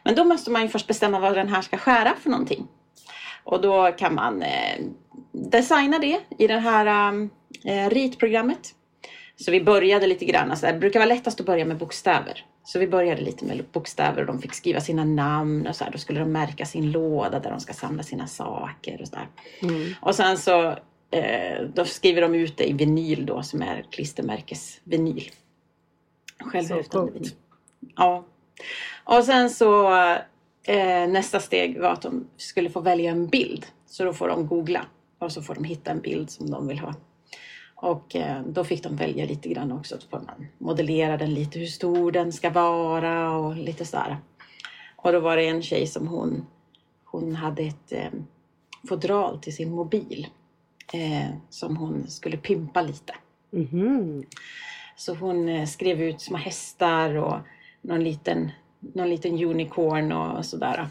Men 0.03 0.15
då 0.15 0.24
måste 0.24 0.51
man 0.51 0.62
ju 0.62 0.67
först 0.67 0.88
bestämma 0.88 1.19
vad 1.19 1.36
den 1.36 1.48
här 1.48 1.62
ska 1.62 1.77
skära 1.77 2.13
för 2.22 2.29
någonting. 2.29 2.67
Och 3.43 3.62
då 3.62 3.91
kan 3.91 4.15
man 4.15 4.41
eh, 4.41 4.86
designa 5.31 6.00
det 6.00 6.19
i 6.38 6.48
det 6.48 6.60
här 6.60 7.13
äh, 7.63 7.89
ritprogrammet. 7.89 8.74
Så 9.39 9.51
vi 9.51 9.63
började 9.63 10.08
lite 10.08 10.25
grann, 10.25 10.51
alltså, 10.51 10.65
det 10.65 10.74
brukar 10.74 11.00
vara 11.00 11.10
lättast 11.10 11.39
att 11.39 11.46
börja 11.46 11.65
med 11.65 11.77
bokstäver. 11.77 12.46
Så 12.63 12.79
vi 12.79 12.88
började 12.88 13.22
lite 13.22 13.46
med 13.46 13.65
bokstäver 13.72 14.22
och 14.22 14.27
de 14.27 14.41
fick 14.41 14.53
skriva 14.53 14.82
sina 14.82 15.06
namn 15.06 15.67
och 15.67 15.75
så 15.75 15.84
här. 15.84 15.91
Då 15.91 15.98
skulle 15.98 16.20
de 16.20 16.32
märka 16.32 16.65
sin 16.65 16.91
låda 16.91 17.39
där 17.39 17.50
de 17.50 17.60
ska 17.60 17.74
samla 17.74 18.03
sina 18.03 18.27
saker 18.27 19.01
och 19.01 19.08
så 19.08 19.15
mm. 19.62 19.94
Och 20.01 20.15
sen 20.15 20.38
så 20.38 20.70
eh, 21.12 21.62
då 21.74 21.86
skriver 21.86 22.22
de 22.22 22.36
ut 22.36 22.58
det 22.58 22.70
i 22.70 22.74
vinyl 22.74 23.25
då 23.25 23.44
som 23.44 23.62
är 23.62 23.86
klistermärkesvinyl. 23.91 25.32
Självhäftande 26.39 27.12
vinyl. 27.12 27.32
Ja. 27.96 28.25
Och 29.03 29.24
sen 29.24 29.50
så 29.50 29.94
eh, 30.63 31.08
nästa 31.08 31.39
steg 31.39 31.79
var 31.82 31.89
att 31.89 32.01
de 32.01 32.27
skulle 32.38 32.70
få 32.70 32.79
välja 32.79 33.12
en 33.12 33.27
bild. 33.27 33.65
Så 33.86 34.03
då 34.03 34.13
får 34.13 34.27
de 34.27 34.48
googla 34.48 34.86
och 35.20 35.32
så 35.32 35.41
får 35.41 35.56
de 35.56 35.63
hitta 35.63 35.91
en 35.91 36.01
bild 36.01 36.29
som 36.29 36.51
de 36.51 36.67
vill 36.67 36.79
ha. 36.79 36.94
Och 37.79 38.15
eh, 38.15 38.41
då 38.41 38.63
fick 38.63 38.84
de 38.84 38.96
välja 38.96 39.25
lite 39.25 39.50
grann 39.50 39.72
också. 39.72 39.98
Så 40.00 40.07
man 40.12 40.48
modellera 40.57 41.17
den 41.17 41.34
lite, 41.34 41.60
hur 41.60 41.65
stor 41.65 42.12
den 42.12 42.34
ska 42.34 42.50
vara 42.50 43.31
och 43.31 43.55
lite 43.55 43.86
sådär. 43.86 44.17
Och 44.96 45.12
då 45.12 45.19
var 45.19 45.38
det 45.38 45.48
en 45.48 45.62
tjej 45.62 45.88
som 45.88 46.07
hon, 46.07 46.46
hon 47.05 47.36
hade 47.36 47.63
ett 47.63 47.91
eh, 47.91 48.10
fodral 48.89 49.39
till 49.39 49.55
sin 49.55 49.72
mobil 49.72 50.27
eh, 50.93 51.29
som 51.50 51.77
hon 51.77 52.07
skulle 52.07 52.38
pimpa 52.38 52.81
lite. 52.81 53.15
Mm 53.53 53.67
-hmm. 53.67 54.25
Så 54.96 55.15
hon 55.15 55.50
eh, 55.50 55.65
skrev 55.65 56.01
ut 56.01 56.22
små 56.22 56.38
hästar 56.38 57.15
och 57.15 57.38
någon 57.81 58.03
liten, 58.03 58.51
någon 58.79 59.10
liten 59.10 59.43
unicorn 59.43 60.12
och 60.12 60.46
sådär. 60.46 60.89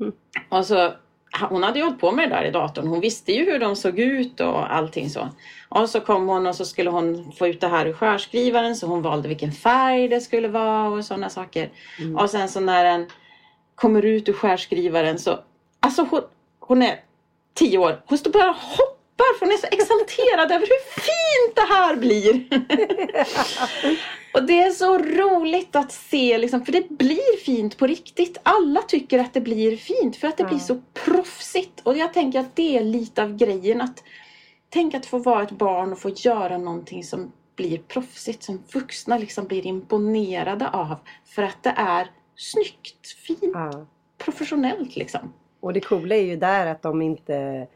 Mm. 0.00 0.12
Och 0.48 0.66
så 0.66 0.92
hon 1.40 1.62
hade 1.62 1.78
ju 1.78 1.84
hållit 1.84 2.00
på 2.00 2.12
med 2.12 2.30
det 2.30 2.36
där 2.36 2.44
i 2.44 2.50
datorn. 2.50 2.86
Hon 2.86 3.00
visste 3.00 3.32
ju 3.32 3.44
hur 3.44 3.58
de 3.58 3.76
såg 3.76 3.98
ut 3.98 4.40
och 4.40 4.74
allting 4.74 5.10
så. 5.10 5.28
Och 5.68 5.90
så 5.90 6.00
kom 6.00 6.28
hon 6.28 6.46
och 6.46 6.54
så 6.54 6.64
skulle 6.64 6.90
hon 6.90 7.32
få 7.32 7.48
ut 7.48 7.60
det 7.60 7.68
här 7.68 7.86
ur 7.86 7.92
skärskrivaren 7.92 8.76
så 8.76 8.86
hon 8.86 9.02
valde 9.02 9.28
vilken 9.28 9.52
färg 9.52 10.08
det 10.08 10.20
skulle 10.20 10.48
vara 10.48 10.88
och 10.88 11.04
sådana 11.04 11.28
saker. 11.28 11.70
Mm. 12.00 12.16
Och 12.16 12.30
sen 12.30 12.48
så 12.48 12.60
när 12.60 12.84
den 12.84 13.06
kommer 13.74 14.04
ut 14.04 14.28
ur 14.28 14.32
skärskrivaren 14.32 15.18
så, 15.18 15.38
alltså 15.80 16.06
hon, 16.10 16.22
hon 16.60 16.82
är 16.82 17.00
tio 17.54 17.78
år, 17.78 18.02
hon 18.06 18.18
står 18.18 18.30
bara 18.30 18.50
och 18.50 18.56
hoppar 18.56 18.95
för 19.38 19.46
hon 19.46 19.52
är 19.54 19.58
så 19.58 19.66
exalterad 19.70 20.52
över 20.52 20.66
hur 20.66 21.00
fint 21.00 21.56
det 21.56 21.74
här 21.74 21.96
blir. 21.96 22.46
och 24.34 24.42
det 24.42 24.62
är 24.62 24.70
så 24.70 24.98
roligt 24.98 25.76
att 25.76 25.92
se, 25.92 26.38
liksom, 26.38 26.64
för 26.64 26.72
det 26.72 26.88
blir 26.88 27.44
fint 27.44 27.76
på 27.76 27.86
riktigt. 27.86 28.38
Alla 28.42 28.82
tycker 28.82 29.18
att 29.18 29.34
det 29.34 29.40
blir 29.40 29.76
fint 29.76 30.16
för 30.16 30.28
att 30.28 30.36
det 30.36 30.42
ja. 30.42 30.48
blir 30.48 30.58
så 30.58 30.82
proffsigt. 31.04 31.80
Och 31.82 31.96
jag 31.96 32.14
tänker 32.14 32.40
att 32.40 32.56
det 32.56 32.78
är 32.78 32.84
lite 32.84 33.22
av 33.22 33.36
grejen. 33.36 33.80
att 33.80 34.02
Tänk 34.68 34.94
att 34.94 35.06
få 35.06 35.18
vara 35.18 35.42
ett 35.42 35.50
barn 35.50 35.92
och 35.92 35.98
få 35.98 36.08
göra 36.08 36.58
någonting 36.58 37.04
som 37.04 37.32
blir 37.56 37.78
proffsigt, 37.78 38.42
som 38.42 38.62
vuxna 38.72 39.18
liksom 39.18 39.46
blir 39.46 39.66
imponerade 39.66 40.70
av. 40.70 40.96
För 41.24 41.42
att 41.42 41.62
det 41.62 41.74
är 41.76 42.10
snyggt, 42.36 43.08
fint, 43.26 43.50
ja. 43.54 43.86
professionellt 44.18 44.96
liksom. 44.96 45.32
Och 45.60 45.72
det 45.72 45.80
coola 45.80 46.14
är 46.14 46.22
ju 46.22 46.36
där 46.36 46.66
att 46.66 46.82
de 46.82 47.02
inte 47.02 47.66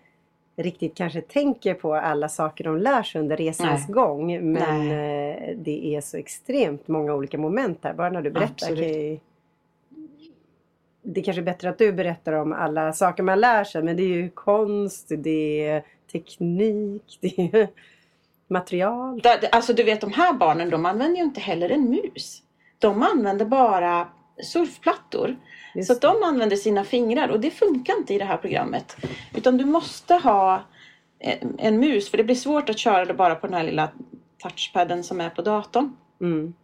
riktigt 0.63 0.95
kanske 0.95 1.21
tänker 1.21 1.75
på 1.75 1.95
alla 1.95 2.29
saker 2.29 2.65
de 2.65 2.77
lär 2.77 3.03
sig 3.03 3.21
under 3.21 3.37
resans 3.37 3.89
Nej. 3.89 3.95
gång. 3.95 4.53
Men 4.53 4.89
Nej. 4.89 5.51
Eh, 5.51 5.57
det 5.57 5.97
är 5.97 6.01
så 6.01 6.17
extremt 6.17 6.89
många 6.89 7.15
olika 7.15 7.39
moment 7.39 7.79
här. 7.83 7.95
Bara 7.95 8.11
när 8.11 8.23
du 8.23 8.31
berättar. 8.31 8.73
Absolut. 8.73 9.21
Det 11.03 11.21
är 11.21 11.25
kanske 11.25 11.41
är 11.41 11.45
bättre 11.45 11.69
att 11.69 11.79
du 11.79 11.93
berättar 11.93 12.33
om 12.33 12.53
alla 12.53 12.93
saker 12.93 13.23
man 13.23 13.41
lär 13.41 13.65
sig. 13.65 13.83
Men 13.83 13.97
det 13.97 14.03
är 14.03 14.09
ju 14.09 14.31
konst, 14.31 15.07
det 15.09 15.67
är 15.67 15.83
teknik, 16.13 17.19
det 17.21 17.39
är 17.39 17.69
material. 18.49 19.23
Alltså 19.53 19.73
du 19.73 19.83
vet 19.83 20.01
de 20.01 20.13
här 20.13 20.33
barnen 20.33 20.71
de 20.71 20.87
använder 20.87 21.17
ju 21.17 21.25
inte 21.25 21.41
heller 21.41 21.71
en 21.71 21.91
mus. 21.91 22.43
De 22.79 23.03
använder 23.03 23.45
bara 23.45 24.09
surfplattor. 24.43 25.37
Just 25.75 25.87
så 25.87 25.93
att 25.93 26.01
de 26.01 26.23
använder 26.23 26.57
sina 26.57 26.85
fingrar 26.85 27.29
och 27.29 27.41
det 27.41 27.51
funkar 27.51 27.97
inte 27.97 28.15
i 28.15 28.19
det 28.19 28.25
här 28.25 28.37
programmet. 28.37 28.97
Utan 29.35 29.57
du 29.57 29.65
måste 29.65 30.15
ha 30.15 30.63
en, 31.59 31.81
mus 31.81 32.11
för 32.11 32.17
det 32.19 32.25
blir 32.25 32.35
svårt 32.35 32.71
att 32.71 32.79
köra 32.79 33.05
det 33.05 33.15
bara 33.15 33.35
på 33.35 33.47
den 33.47 33.57
här 33.57 33.65
lilla 33.65 33.89
touchpadden 34.43 35.05
som 35.05 35.21
är 35.21 35.31
på 35.31 35.43
datorn. 35.43 35.97
Mm. 36.21 36.55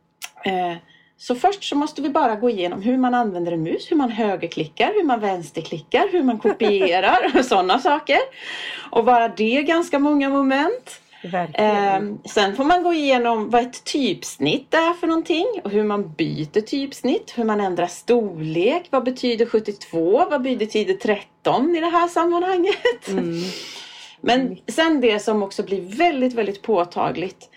Eh, 0.45 0.77
så 1.19 1.35
först 1.35 1.65
så 1.65 1.77
måste 1.77 2.03
vi 2.03 2.09
bara 2.09 2.37
gå 2.37 2.51
igenom 2.51 2.83
hur 2.83 2.97
man 2.97 3.15
använder 3.15 3.53
en 3.53 3.63
mus, 3.63 3.91
hur 3.91 3.97
man 3.97 4.11
högerklickar, 4.11 4.93
hur 4.95 5.05
man 5.05 5.21
vänsterklickar, 5.21 6.09
hur 6.13 6.23
man 6.23 6.39
kopierar 6.39 7.33
och 7.39 7.45
sådana 7.45 7.79
saker. 7.79 8.19
Och 8.91 9.05
bara 9.05 9.29
det 9.29 9.63
ganska 9.63 9.99
många 9.99 10.29
moment. 10.29 11.01
Eh, 11.55 12.01
sen 12.25 12.57
får 12.57 12.65
man 12.65 12.83
gå 12.83 12.93
igenom 12.93 13.51
vad 13.51 13.63
ett 13.63 13.85
typsnitt 13.85 14.75
är 14.75 14.95
för 14.95 15.07
någonting 15.07 15.47
och 15.65 15.71
hur 15.71 15.85
man 15.85 16.13
byter 16.13 16.61
typsnitt, 16.61 17.33
hur 17.37 17.45
man 17.45 17.61
ändrar 17.61 17.87
storlek. 17.87 18.87
Vad 18.91 19.05
betyder 19.05 19.47
72? 19.47 20.27
Vad 20.31 20.43
betyder 20.43 20.95
13 20.95 21.77
i 21.77 21.81
det 21.81 21.87
här 21.87 22.09
sammanhanget? 22.09 23.09
Mm. 23.09 23.43
Men 24.21 24.59
sen 24.69 25.01
det 25.01 25.19
som 25.19 25.43
också 25.43 25.63
blir 25.63 25.81
väldigt, 25.81 26.35
väldigt 26.35 26.63
påtagligt 26.63 27.51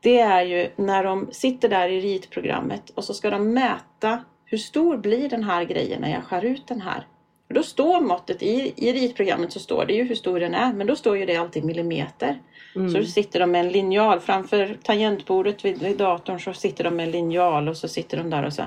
det 0.00 0.18
är 0.18 0.42
ju 0.42 0.70
när 0.76 1.04
de 1.04 1.28
sitter 1.32 1.68
där 1.68 1.88
i 1.88 2.00
ritprogrammet 2.00 2.90
och 2.90 3.04
så 3.04 3.14
ska 3.14 3.30
de 3.30 3.54
mäta 3.54 4.24
hur 4.44 4.58
stor 4.58 4.96
blir 4.96 5.28
den 5.28 5.44
här 5.44 5.64
grejen 5.64 6.00
när 6.00 6.10
jag 6.10 6.24
skär 6.24 6.44
ut 6.44 6.66
den 6.66 6.80
här. 6.80 7.06
Och 7.50 7.54
då 7.54 7.62
står 7.62 8.00
måttet 8.00 8.42
i, 8.42 8.74
i 8.76 8.92
ritprogrammet 8.92 9.52
så 9.52 9.60
står 9.60 9.86
det 9.86 9.92
ju 9.92 10.04
hur 10.04 10.14
stor 10.14 10.40
den 10.40 10.54
är 10.54 10.72
men 10.72 10.86
då 10.86 10.96
står 10.96 11.16
ju 11.16 11.26
det 11.26 11.36
alltid 11.36 11.64
millimeter. 11.64 12.38
Mm. 12.76 12.90
Så 12.90 12.98
då 12.98 13.04
sitter 13.04 13.40
de 13.40 13.50
med 13.50 13.60
en 13.60 13.72
linjal 13.72 14.20
framför 14.20 14.78
tangentbordet 14.82 15.64
vid, 15.64 15.82
vid 15.82 15.96
datorn 15.96 16.40
så 16.40 16.52
sitter 16.52 16.84
de 16.84 16.96
med 16.96 17.06
en 17.06 17.10
linjal 17.10 17.68
och 17.68 17.76
så 17.76 17.88
sitter 17.88 18.16
de 18.16 18.30
där 18.30 18.44
och 18.44 18.52
så 18.52 18.62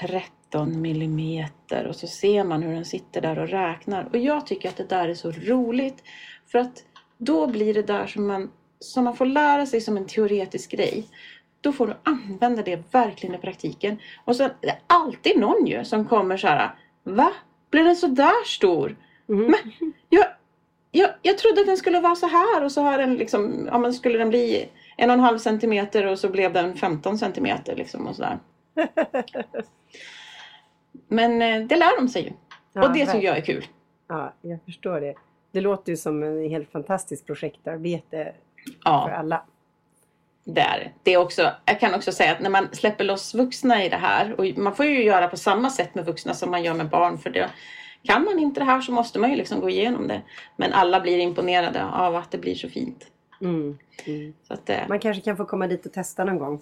13 0.00 0.80
millimeter 0.80 1.86
och 1.86 1.96
så 1.96 2.06
ser 2.06 2.44
man 2.44 2.62
hur 2.62 2.74
den 2.74 2.84
sitter 2.84 3.20
där 3.20 3.38
och 3.38 3.48
räknar. 3.48 4.08
Och 4.12 4.16
jag 4.16 4.46
tycker 4.46 4.68
att 4.68 4.76
det 4.76 4.88
där 4.88 5.08
är 5.08 5.14
så 5.14 5.30
roligt 5.30 6.02
för 6.46 6.58
att 6.58 6.84
då 7.18 7.46
blir 7.46 7.74
det 7.74 7.82
där 7.82 8.06
som 8.06 8.26
man 8.26 8.50
som 8.78 9.04
man 9.04 9.16
får 9.16 9.26
lära 9.26 9.66
sig 9.66 9.80
som 9.80 9.96
en 9.96 10.06
teoretisk 10.06 10.70
grej. 10.70 11.04
Då 11.60 11.72
får 11.72 11.86
du 11.86 11.94
använda 12.02 12.62
det 12.62 12.94
verkligen 12.94 13.34
i 13.34 13.38
praktiken. 13.38 13.98
Och 14.24 14.36
sen 14.36 14.50
det 14.60 14.68
är 14.68 14.78
alltid 14.86 15.38
någon 15.38 15.66
ju 15.66 15.84
som 15.84 16.04
kommer 16.04 16.36
så 16.36 16.46
här. 16.46 16.70
Va? 17.06 17.32
Blir 17.70 17.84
den 17.84 17.96
så 17.96 18.06
där 18.06 18.44
stor? 18.44 18.96
Mm. 19.28 19.50
Men 19.50 19.92
jag, 20.08 20.26
jag, 20.90 21.10
jag 21.22 21.38
trodde 21.38 21.60
att 21.60 21.66
den 21.66 21.76
skulle 21.76 22.00
vara 22.00 22.14
så 22.14 22.26
här 22.26 22.64
och 22.64 22.72
så 22.72 22.82
har 22.82 22.98
den 22.98 23.16
liksom, 23.16 23.68
ja 23.72 23.78
men 23.78 23.94
skulle 23.94 24.18
den 24.18 24.28
bli 24.28 24.68
en 24.96 25.10
och 25.10 25.14
en 25.14 25.20
halv 25.20 25.38
centimeter 25.38 26.06
och 26.06 26.18
så 26.18 26.28
blev 26.28 26.52
den 26.52 26.76
15 26.76 27.18
centimeter 27.18 27.76
liksom 27.76 28.06
och 28.06 28.16
sådär. 28.16 28.38
Men 31.08 31.42
eh, 31.42 31.66
det 31.66 31.76
lär 31.76 32.00
de 32.00 32.08
sig 32.08 32.22
ju. 32.22 32.32
Ja, 32.72 32.88
och 32.88 32.94
det 32.94 33.06
tycker 33.06 33.26
jag 33.26 33.36
är 33.36 33.44
kul. 33.44 33.64
Ja, 34.08 34.32
jag 34.40 34.58
förstår 34.64 35.00
det. 35.00 35.14
Det 35.52 35.60
låter 35.60 35.92
ju 35.92 35.96
som 35.96 36.22
en 36.22 36.50
helt 36.50 36.70
fantastiskt 36.70 37.26
projektarbete 37.26 38.32
ja. 38.84 39.06
för 39.08 39.14
alla. 39.14 39.42
Det 40.48 40.60
är 40.60 40.92
det. 41.02 41.12
Är 41.12 41.16
också, 41.16 41.50
jag 41.64 41.80
kan 41.80 41.94
också 41.94 42.12
säga 42.12 42.32
att 42.32 42.40
när 42.40 42.50
man 42.50 42.68
släpper 42.72 43.04
loss 43.04 43.34
vuxna 43.34 43.84
i 43.84 43.88
det 43.88 43.96
här 43.96 44.40
och 44.40 44.58
man 44.58 44.76
får 44.76 44.86
ju 44.86 45.04
göra 45.04 45.28
på 45.28 45.36
samma 45.36 45.70
sätt 45.70 45.94
med 45.94 46.06
vuxna 46.06 46.34
som 46.34 46.50
man 46.50 46.64
gör 46.64 46.74
med 46.74 46.88
barn 46.88 47.18
för 47.18 47.30
det, 47.30 47.50
kan 48.02 48.24
man 48.24 48.38
inte 48.38 48.60
det 48.60 48.64
här 48.64 48.80
så 48.80 48.92
måste 48.92 49.18
man 49.18 49.30
ju 49.30 49.36
liksom 49.36 49.60
gå 49.60 49.70
igenom 49.70 50.08
det. 50.08 50.22
Men 50.56 50.72
alla 50.72 51.00
blir 51.00 51.18
imponerade 51.18 51.84
av 51.84 52.16
att 52.16 52.30
det 52.30 52.38
blir 52.38 52.54
så 52.54 52.68
fint. 52.68 53.06
Mm. 53.40 53.78
Mm. 54.04 54.34
Så 54.48 54.54
att, 54.54 54.70
eh, 54.70 54.88
man 54.88 54.98
kanske 54.98 55.22
kan 55.22 55.36
få 55.36 55.44
komma 55.44 55.66
dit 55.66 55.86
och 55.86 55.92
testa 55.92 56.24
någon 56.24 56.38
gång. 56.38 56.60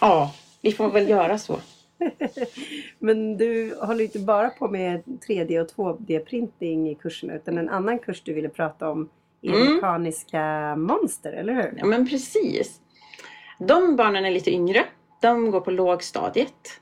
Ja, 0.00 0.34
vi 0.62 0.72
får 0.72 0.90
väl 0.90 1.08
göra 1.08 1.38
så. 1.38 1.58
Men 2.98 3.36
du 3.36 3.76
håller 3.80 4.04
inte 4.04 4.18
bara 4.18 4.50
på 4.50 4.68
med 4.68 5.02
3D 5.28 5.60
och 5.60 5.68
2D-printing 5.68 6.90
i 6.90 6.94
kurserna 6.94 7.34
utan 7.34 7.58
en 7.58 7.68
annan 7.68 7.98
kurs 7.98 8.22
du 8.22 8.32
ville 8.32 8.48
prata 8.48 8.90
om 8.90 9.08
mm. 9.42 9.74
mekaniska 9.74 10.76
monster, 10.76 11.32
eller 11.32 11.54
hur? 11.54 11.74
Ja 11.78 11.86
men 11.86 12.08
precis. 12.08 12.80
De 13.58 13.96
barnen 13.96 14.24
är 14.24 14.30
lite 14.30 14.50
yngre. 14.50 14.84
De 15.20 15.50
går 15.50 15.60
på 15.60 15.70
lågstadiet. 15.70 16.80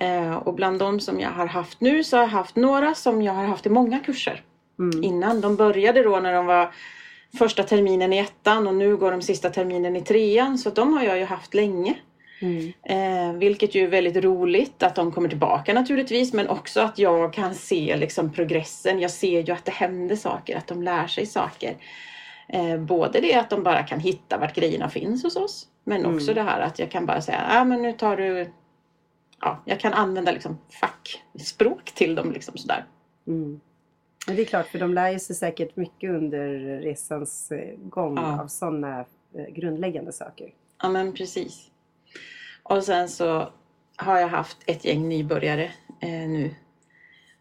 Eh, 0.00 0.36
och 0.36 0.54
bland 0.54 0.78
de 0.78 1.00
som 1.00 1.20
jag 1.20 1.30
har 1.30 1.46
haft 1.46 1.80
nu 1.80 2.04
så 2.04 2.16
har 2.16 2.22
jag 2.22 2.28
haft 2.28 2.56
några 2.56 2.94
som 2.94 3.22
jag 3.22 3.32
har 3.32 3.44
haft 3.44 3.66
i 3.66 3.68
många 3.68 3.98
kurser 4.00 4.42
mm. 4.78 5.04
innan. 5.04 5.40
De 5.40 5.56
började 5.56 6.02
då 6.02 6.20
när 6.20 6.32
de 6.32 6.46
var 6.46 6.72
första 7.38 7.62
terminen 7.62 8.12
i 8.12 8.18
ettan 8.18 8.66
och 8.66 8.74
nu 8.74 8.96
går 8.96 9.10
de 9.10 9.22
sista 9.22 9.50
terminen 9.50 9.96
i 9.96 10.00
trean. 10.00 10.58
Så 10.58 10.70
de 10.70 10.92
har 10.92 11.04
jag 11.04 11.18
ju 11.18 11.24
haft 11.24 11.54
länge. 11.54 11.94
Mm. 12.40 12.72
Eh, 12.82 13.38
vilket 13.38 13.74
ju 13.74 13.84
är 13.84 13.88
väldigt 13.88 14.16
roligt 14.16 14.82
att 14.82 14.94
de 14.94 15.12
kommer 15.12 15.28
tillbaka 15.28 15.74
naturligtvis 15.74 16.32
men 16.32 16.48
också 16.48 16.80
att 16.80 16.98
jag 16.98 17.32
kan 17.32 17.54
se 17.54 17.96
liksom 17.96 18.32
progressen. 18.32 19.00
Jag 19.00 19.10
ser 19.10 19.40
ju 19.40 19.52
att 19.52 19.64
det 19.64 19.72
händer 19.72 20.16
saker, 20.16 20.56
att 20.56 20.66
de 20.66 20.82
lär 20.82 21.06
sig 21.06 21.26
saker. 21.26 21.76
Eh, 22.48 22.76
både 22.78 23.20
det 23.20 23.34
att 23.34 23.50
de 23.50 23.62
bara 23.62 23.82
kan 23.82 24.00
hitta 24.00 24.38
vart 24.38 24.54
grejerna 24.54 24.88
finns 24.88 25.22
hos 25.22 25.36
oss 25.36 25.68
men 25.84 26.00
mm. 26.00 26.14
också 26.14 26.34
det 26.34 26.42
här 26.42 26.60
att 26.60 26.78
jag 26.78 26.90
kan 26.90 27.06
bara 27.06 27.20
säga 27.20 27.46
ah, 27.48 27.64
men 27.64 27.82
nu 27.82 27.92
tar 27.92 28.16
du 28.16 28.50
Ja, 29.40 29.62
jag 29.64 29.80
kan 29.80 29.92
använda 29.92 30.32
liksom 30.32 30.58
fackspråk 30.80 31.84
till 31.84 32.14
dem 32.14 32.32
liksom 32.32 32.56
sådär. 32.56 32.84
Mm. 33.26 33.60
Men 34.26 34.36
det 34.36 34.42
är 34.42 34.46
klart, 34.46 34.66
för 34.66 34.78
de 34.78 34.94
lär 34.94 35.18
sig 35.18 35.36
säkert 35.36 35.76
mycket 35.76 36.10
under 36.10 36.48
resans 36.80 37.52
eh, 37.52 37.76
gång 37.78 38.16
Ja. 38.16 38.42
av 38.42 38.46
sådana 38.46 39.00
eh, 39.34 39.46
grundläggande 39.48 40.12
saker. 40.12 40.52
Ja 40.82 40.88
men 40.88 41.12
precis. 41.12 41.70
Och 42.62 42.84
sen 42.84 43.08
så 43.08 43.48
har 43.96 44.18
jag 44.18 44.28
haft 44.28 44.58
ett 44.66 44.84
gäng 44.84 45.08
nybörjare 45.08 45.64
eh, 46.00 46.28
nu. 46.28 46.54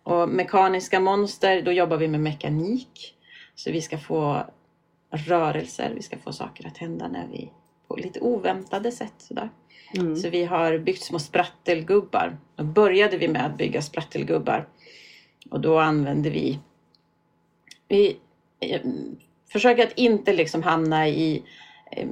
Och 0.03 0.29
mekaniska 0.29 0.99
monster, 0.99 1.61
då 1.61 1.71
jobbar 1.71 1.97
vi 1.97 2.07
med 2.07 2.19
mekanik. 2.19 3.15
Så 3.55 3.71
vi 3.71 3.81
ska 3.81 3.97
få 3.97 4.45
rörelser, 5.17 5.91
vi 5.95 6.01
ska 6.01 6.17
få 6.17 6.33
saker 6.33 6.67
att 6.67 6.77
hända 6.77 7.07
när 7.07 7.27
vi 7.27 7.51
på 7.87 7.95
lite 7.95 8.19
oväntade 8.19 8.91
sätt. 8.91 9.13
Sådär. 9.17 9.49
Mm. 9.93 10.15
Så 10.15 10.29
vi 10.29 10.45
har 10.45 10.77
byggt 10.77 11.03
små 11.03 11.19
sprattelgubbar. 11.19 12.37
Då 12.55 12.63
började 12.63 13.17
vi 13.17 13.27
med 13.27 13.45
att 13.45 13.57
bygga 13.57 13.81
sprattelgubbar. 13.81 14.67
Och 15.49 15.59
då 15.59 15.79
använde 15.79 16.29
vi... 16.29 16.59
Vi 17.87 18.17
eh, 18.59 18.81
försöker 19.51 19.83
att 19.83 19.93
inte 19.97 20.33
liksom 20.33 20.63
hamna 20.63 21.07
i 21.07 21.43
eh, 21.91 22.07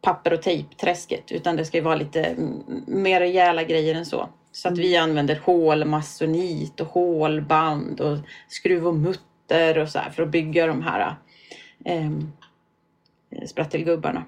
papper 0.00 0.32
och 0.32 0.42
tejpträsket 0.42 1.32
utan 1.32 1.56
det 1.56 1.64
ska 1.64 1.76
ju 1.76 1.84
vara 1.84 1.94
lite 1.94 2.24
mm, 2.24 2.84
mer 2.86 3.20
rejäla 3.20 3.62
grejer 3.62 3.94
än 3.94 4.06
så. 4.06 4.28
Så 4.52 4.68
att 4.68 4.78
vi 4.78 4.96
använder 4.96 5.40
hålmasonit 5.44 6.80
och 6.80 6.86
hålband 6.86 8.00
och 8.00 8.18
skruv 8.48 8.86
och 8.86 8.94
mutter 8.94 9.78
och 9.78 9.88
så 9.88 9.98
här 9.98 10.10
för 10.10 10.22
att 10.22 10.28
bygga 10.28 10.66
de 10.66 10.82
här 10.82 11.14
eh, 11.84 12.10
sprattelgubbarna. 13.46 14.24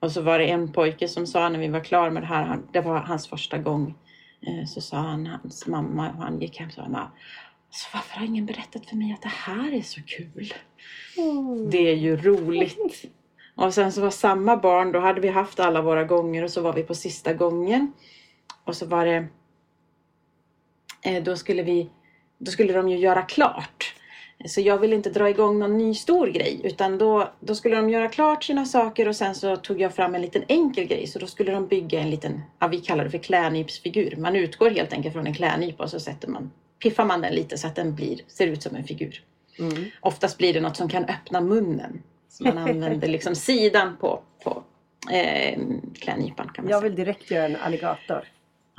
Och 0.00 0.12
så 0.12 0.22
var 0.22 0.38
det 0.38 0.44
en 0.50 0.72
pojke 0.72 1.08
som 1.08 1.26
sa 1.26 1.48
när 1.48 1.58
vi 1.58 1.68
var 1.68 1.80
klara 1.80 2.10
med 2.10 2.22
det 2.22 2.26
här, 2.26 2.42
han, 2.44 2.68
det 2.72 2.80
var 2.80 2.98
hans 2.98 3.28
första 3.28 3.58
gång, 3.58 3.94
eh, 4.40 4.66
så 4.66 4.80
sa 4.80 4.96
han, 4.96 5.26
hans 5.26 5.66
mamma, 5.66 6.10
och 6.10 6.22
han 6.22 6.40
gick 6.40 6.58
hem 6.58 6.68
och 6.68 6.74
sa, 6.74 6.82
"Mamma, 6.82 7.10
alltså, 7.68 7.88
varför 7.92 8.18
har 8.18 8.26
ingen 8.26 8.46
berättat 8.46 8.86
för 8.86 8.96
mig 8.96 9.12
att 9.12 9.22
det 9.22 9.28
här 9.28 9.72
är 9.72 9.82
så 9.82 10.00
kul? 10.02 10.54
Mm. 11.18 11.70
Det 11.70 11.90
är 11.90 11.96
ju 11.96 12.16
roligt. 12.16 13.04
Och 13.54 13.74
sen 13.74 13.92
så 13.92 14.00
var 14.00 14.10
samma 14.10 14.56
barn, 14.56 14.92
då 14.92 15.00
hade 15.00 15.20
vi 15.20 15.28
haft 15.28 15.60
alla 15.60 15.82
våra 15.82 16.04
gånger 16.04 16.42
och 16.44 16.50
så 16.50 16.60
var 16.60 16.72
vi 16.72 16.82
på 16.82 16.94
sista 16.94 17.32
gången. 17.32 17.92
Och 18.64 18.76
så 18.76 18.86
var 18.86 19.06
det, 19.06 19.26
eh, 21.02 21.22
då 21.22 21.36
skulle 21.36 21.62
vi, 21.62 21.90
då 22.38 22.50
skulle 22.50 22.72
de 22.72 22.88
ju 22.88 22.98
göra 22.98 23.22
klart. 23.22 23.94
Så 24.44 24.60
jag 24.60 24.78
ville 24.78 24.96
inte 24.96 25.10
dra 25.10 25.30
igång 25.30 25.58
någon 25.58 25.78
ny 25.78 25.94
stor 25.94 26.26
grej 26.26 26.60
utan 26.64 26.98
då, 26.98 27.28
då 27.40 27.54
skulle 27.54 27.76
de 27.76 27.90
göra 27.90 28.08
klart 28.08 28.44
sina 28.44 28.64
saker 28.64 29.08
och 29.08 29.16
sen 29.16 29.34
så 29.34 29.56
tog 29.56 29.80
jag 29.80 29.94
fram 29.94 30.14
en 30.14 30.22
liten 30.22 30.42
enkel 30.48 30.84
grej. 30.84 31.06
Så 31.06 31.18
då 31.18 31.26
skulle 31.26 31.52
de 31.52 31.66
bygga 31.66 32.00
en 32.00 32.10
liten, 32.10 32.42
ja, 32.58 32.66
vi 32.66 32.80
kallar 32.80 33.04
det 33.04 33.10
för 33.10 33.18
klädnypsfigur. 33.18 34.16
Man 34.16 34.36
utgår 34.36 34.70
helt 34.70 34.92
enkelt 34.92 35.14
från 35.14 35.26
en 35.26 35.34
klädnypa 35.34 35.82
och 35.82 35.90
så 35.90 36.00
sätter 36.00 36.28
man, 36.28 36.50
piffar 36.82 37.04
man 37.04 37.20
den 37.20 37.34
lite 37.34 37.58
så 37.58 37.66
att 37.66 37.74
den 37.74 37.94
blir, 37.94 38.20
ser 38.28 38.46
ut 38.46 38.62
som 38.62 38.76
en 38.76 38.84
figur. 38.84 39.22
Mm. 39.58 39.84
Oftast 40.00 40.38
blir 40.38 40.54
det 40.54 40.60
något 40.60 40.76
som 40.76 40.88
kan 40.88 41.04
öppna 41.04 41.40
munnen. 41.40 42.02
Så 42.28 42.44
man 42.44 42.58
använder 42.58 43.08
liksom 43.08 43.34
sidan 43.34 43.96
på, 44.00 44.20
på 44.44 44.62
eh, 45.12 45.58
klädnypan 45.94 46.50
kan 46.54 46.64
man 46.64 46.70
Jag 46.70 46.80
säga. 46.80 46.90
vill 46.90 47.04
direkt 47.04 47.30
göra 47.30 47.44
en 47.44 47.56
alligator. 47.56 48.24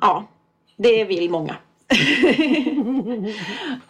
Ja, 0.02 0.28
det 0.78 1.04
vill 1.04 1.30
många. 1.30 1.56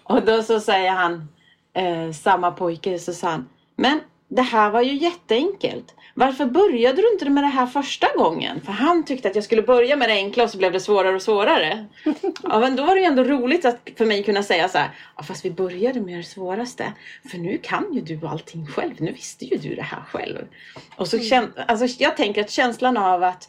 och 0.03 0.25
då 0.25 0.43
så 0.43 0.59
säger 0.59 0.91
han, 0.91 1.27
eh, 1.77 2.11
samma 2.11 2.51
pojke, 2.51 2.99
så 2.99 3.13
sa 3.13 3.27
han, 3.27 3.49
men 3.75 3.99
det 4.29 4.41
här 4.41 4.69
var 4.69 4.81
ju 4.81 4.93
jätteenkelt. 4.93 5.95
Varför 6.13 6.45
började 6.45 7.01
du 7.01 7.11
inte 7.11 7.29
med 7.29 7.43
det 7.43 7.47
här 7.47 7.67
första 7.67 8.07
gången? 8.17 8.61
För 8.61 8.71
han 8.71 9.05
tyckte 9.05 9.27
att 9.27 9.35
jag 9.35 9.43
skulle 9.43 9.61
börja 9.61 9.95
med 9.95 10.09
det 10.09 10.13
enkla 10.13 10.43
och 10.43 10.49
så 10.49 10.57
blev 10.57 10.71
det 10.71 10.79
svårare 10.79 11.15
och 11.15 11.21
svårare. 11.21 11.85
ja, 12.43 12.59
men 12.59 12.75
då 12.75 12.85
var 12.85 12.95
det 12.95 13.01
ju 13.01 13.07
ändå 13.07 13.23
roligt 13.23 13.65
att 13.65 13.89
för 13.97 14.05
mig 14.05 14.23
kunna 14.23 14.43
säga 14.43 14.69
så 14.69 14.77
här, 14.77 14.89
ja, 15.17 15.23
fast 15.23 15.45
vi 15.45 15.51
började 15.51 16.01
med 16.01 16.17
det 16.17 16.23
svåraste. 16.23 16.93
För 17.31 17.37
nu 17.37 17.57
kan 17.57 17.93
ju 17.93 18.01
du 18.01 18.27
allting 18.27 18.67
själv. 18.67 18.93
Nu 18.97 19.11
visste 19.11 19.45
ju 19.45 19.57
du 19.57 19.75
det 19.75 19.81
här 19.81 20.01
själv. 20.01 20.47
Och 20.95 21.07
så 21.07 21.19
kän, 21.19 21.53
alltså, 21.67 22.03
jag 22.03 22.17
tänker 22.17 22.41
att 22.41 22.49
känslan 22.49 22.97
av 22.97 23.23
att 23.23 23.47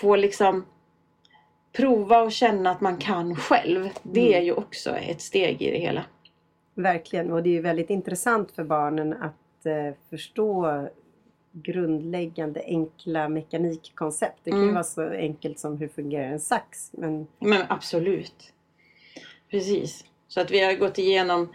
få 0.00 0.16
liksom 0.16 0.66
prova 1.76 2.20
och 2.20 2.32
känna 2.32 2.70
att 2.70 2.80
man 2.80 2.96
kan 2.96 3.36
själv. 3.36 3.88
Det 4.02 4.34
är 4.34 4.40
ju 4.40 4.52
också 4.52 4.96
ett 4.96 5.20
steg 5.20 5.62
i 5.62 5.70
det 5.70 5.78
hela. 5.78 6.04
Verkligen. 6.82 7.32
Och 7.32 7.42
det 7.42 7.48
är 7.48 7.52
ju 7.52 7.60
väldigt 7.60 7.90
intressant 7.90 8.52
för 8.52 8.64
barnen 8.64 9.12
att 9.12 9.66
eh, 9.66 9.94
förstå 10.10 10.88
grundläggande 11.52 12.62
enkla 12.66 13.28
mekanikkoncept. 13.28 14.38
Det 14.44 14.50
kan 14.50 14.58
ju 14.58 14.64
Mm. 14.64 14.74
vara 14.74 14.84
så 14.84 15.08
enkelt 15.10 15.58
som 15.58 15.76
hur 15.78 15.88
fungerar 15.88 16.24
en 16.28 16.40
sax. 16.40 16.90
Men 16.92 17.26
Men 17.38 17.62
absolut. 17.68 18.52
Precis. 19.50 20.04
Så 20.28 20.40
att 20.40 20.50
vi 20.50 20.64
har 20.64 20.74
gått 20.74 20.98
igenom 20.98 21.48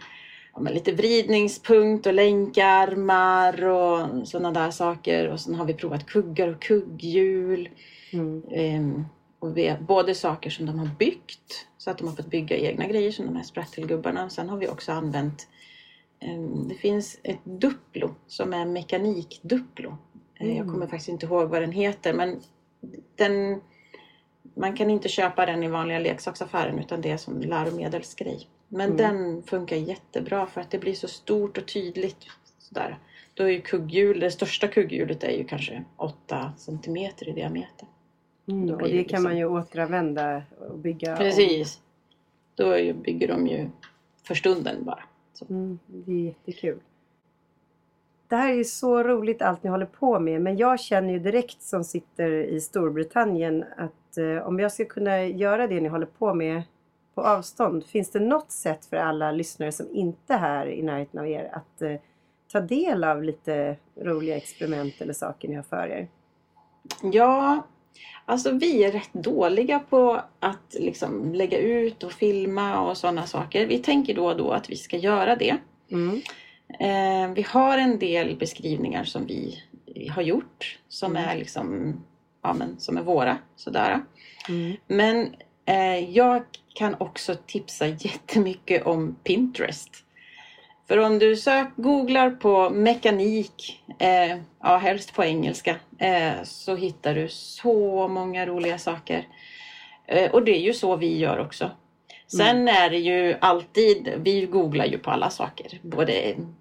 ja, 0.54 0.60
lite 0.60 0.92
vridningspunkt 0.92 2.06
och 2.06 2.14
länkarmar 2.14 3.64
och 3.64 4.28
sådana 4.28 4.50
där 4.52 4.70
saker. 4.70 5.28
Och 5.28 5.40
sen 5.40 5.54
har 5.54 5.64
vi 5.64 5.74
provat 5.74 6.06
kuggar 6.06 6.48
och 6.48 6.62
kugghjul. 6.62 7.68
mm, 8.12 8.42
Ehm, 8.52 9.04
och 9.44 9.56
vi, 9.56 9.76
både 9.80 10.14
saker 10.14 10.50
som 10.50 10.66
de 10.66 10.78
har 10.78 10.88
byggt, 10.98 11.66
så 11.78 11.90
att 11.90 11.98
de 11.98 12.08
har 12.08 12.14
fått 12.14 12.26
bygga 12.26 12.56
egna 12.56 12.86
grejer 12.86 13.12
som 13.12 13.26
de 13.26 13.36
här 13.36 13.42
sprattelgubbarna. 13.42 14.30
Sen 14.30 14.48
har 14.48 14.56
vi 14.56 14.68
också 14.68 14.92
använt, 14.92 15.48
ehm, 16.20 16.68
det 16.68 16.74
finns 16.74 17.18
ett 17.22 17.44
Duplo 17.44 18.14
som 18.26 18.52
är 18.52 18.64
mekanikduplo. 18.64 19.96
Eh, 20.34 20.46
Jag 20.48 20.56
Mm. 20.56 20.68
kommer 20.72 20.86
faktiskt 20.86 21.08
inte 21.08 21.26
ihåg 21.26 21.48
vad 21.48 21.62
den 21.62 21.72
heter 21.72 22.12
men 22.12 22.40
den, 23.16 23.60
man 24.56 24.76
kan 24.76 24.90
inte 24.90 25.08
köpa 25.08 25.46
den 25.46 25.62
i 25.62 25.68
vanliga 25.68 25.98
leksaksaffären 25.98 26.78
utan 26.78 27.00
det 27.00 27.10
är 27.10 27.16
som 27.16 27.40
läromedelsgrej. 27.40 28.48
Men 28.68 28.90
Mm. 28.90 28.96
den 28.96 29.42
funkar 29.42 29.76
jättebra 29.76 30.46
för 30.46 30.60
att 30.60 30.70
det 30.70 30.78
blir 30.78 30.94
så 30.94 31.08
stort 31.08 31.58
och 31.58 31.66
tydligt. 31.66 32.26
Sådär. 32.58 32.98
Då 33.34 33.44
är 33.44 33.48
ju 33.48 33.60
kugghjul, 33.60 34.20
det 34.20 34.30
största 34.30 34.68
kugghjulet 34.68 35.24
är 35.24 35.30
ju 35.30 35.44
kanske 35.44 35.84
8 35.96 36.52
centimeter 36.56 37.28
i 37.28 37.32
diameter. 37.32 37.88
Mm, 38.46 38.66
Då 38.66 38.74
och 38.74 38.78
det 38.82 38.84
det 38.84 38.90
kan 38.90 38.98
liksom- 38.98 39.22
man 39.22 39.36
ju 39.38 39.44
återanvända 39.46 40.42
och 40.68 40.78
bygga 40.78 41.12
om. 41.12 41.18
Precis. 41.18 41.80
Då 42.54 42.70
är 42.70 42.78
ju, 42.78 42.92
bygger 42.92 43.28
de 43.28 43.46
ju 43.46 43.68
för 44.22 44.34
stunden 44.34 44.84
bara. 44.84 45.02
Mm, 45.50 45.78
det 45.86 46.12
är 46.12 46.24
jättekul. 46.24 46.80
Det 48.28 48.36
här 48.36 48.50
är 48.52 48.54
ju 48.56 48.64
så 48.64 49.02
roligt 49.02 49.42
allt 49.42 49.62
ni 49.62 49.70
håller 49.70 49.86
på 49.86 50.18
med 50.20 50.40
men 50.42 50.56
jag 50.56 50.80
känner 50.80 51.12
ju 51.12 51.18
direkt 51.18 51.62
som 51.62 51.84
sitter 51.84 52.30
i 52.30 52.60
Storbritannien 52.60 53.64
att 53.76 54.18
eh, 54.18 54.46
om 54.46 54.60
jag 54.60 54.72
ska 54.72 54.84
kunna 54.84 55.24
göra 55.24 55.66
det 55.66 55.80
ni 55.80 55.88
håller 55.88 56.06
på 56.06 56.34
med 56.34 56.62
på 57.14 57.22
avstånd, 57.22 57.84
finns 57.84 58.10
det 58.10 58.20
något 58.20 58.50
sätt 58.50 58.86
för 58.86 58.96
alla 58.96 59.32
lyssnare 59.32 59.72
som 59.72 59.86
inte 59.92 60.34
är 60.34 60.38
här 60.38 60.66
i 60.66 60.82
närheten 60.82 61.20
av 61.20 61.28
er 61.28 61.50
att 61.52 61.82
eh, 61.82 61.96
ta 62.52 62.60
del 62.60 63.04
av 63.04 63.22
lite 63.22 63.76
roliga 63.94 64.36
experiment 64.36 64.94
eller 65.00 65.12
saker 65.12 65.48
ni 65.48 65.54
har 65.54 65.62
för 65.62 65.86
er? 65.88 66.08
Ja, 67.02 67.62
alltså 68.24 68.50
vi 68.50 68.84
är 68.84 68.92
rätt 68.92 69.12
dåliga 69.12 69.78
på 69.78 70.20
att 70.40 70.76
liksom 70.80 71.34
lägga 71.34 71.58
ut 71.58 72.02
och 72.02 72.12
filma 72.12 72.80
och 72.80 72.96
sådana 72.96 73.26
saker. 73.26 73.66
Vi 73.66 73.78
tänker 73.78 74.14
då 74.14 74.26
och 74.26 74.36
då 74.36 74.50
att 74.50 74.70
vi 74.70 74.76
ska 74.76 74.96
göra 74.96 75.36
det. 75.36 75.56
Mm. 75.90 76.22
Eh, 76.80 77.34
vi 77.34 77.42
har 77.42 77.78
en 77.78 77.98
del 77.98 78.36
beskrivningar 78.36 79.04
som 79.04 79.26
vi 79.26 79.62
har 80.10 80.22
gjort 80.22 80.78
som 80.88 81.16
Mm. 81.16 81.28
är 81.28 81.36
liksom, 81.38 81.94
ja 82.42 82.54
men 82.54 82.80
som 82.80 82.96
är 82.96 83.02
våra 83.02 83.38
sådär. 83.56 84.00
Mm. 84.48 84.76
Men 84.86 85.34
eh, 85.64 86.10
jag 86.10 86.42
kan 86.74 86.94
också 86.98 87.34
tipsa 87.46 87.86
jättemycket 87.86 88.86
om 88.86 89.16
Pinterest. 89.24 90.03
För 90.88 90.98
om 90.98 91.18
du 91.18 91.36
sök, 91.36 91.68
googlar 91.76 92.30
på 92.30 92.70
mekanik, 92.70 93.82
eh, 93.98 94.36
ja 94.62 94.76
helst 94.76 95.14
på 95.14 95.24
engelska, 95.24 95.76
eh, 95.98 96.32
så 96.44 96.76
hittar 96.76 97.14
du 97.14 97.28
så 97.28 98.08
många 98.08 98.46
roliga 98.46 98.78
saker. 98.78 99.28
Eh, 100.06 100.30
och 100.30 100.44
det 100.44 100.56
är 100.56 100.60
ju 100.60 100.72
så 100.72 100.96
vi 100.96 101.18
gör 101.18 101.38
också. 101.38 101.70
Sen 102.26 102.68
är 102.68 102.90
det 102.90 102.98
ju 102.98 103.36
alltid, 103.40 104.12
vi 104.16 104.46
googlar 104.46 104.84
ju 104.84 104.98
på 104.98 105.10
alla 105.10 105.30
saker, 105.30 105.78
både 105.82 106.12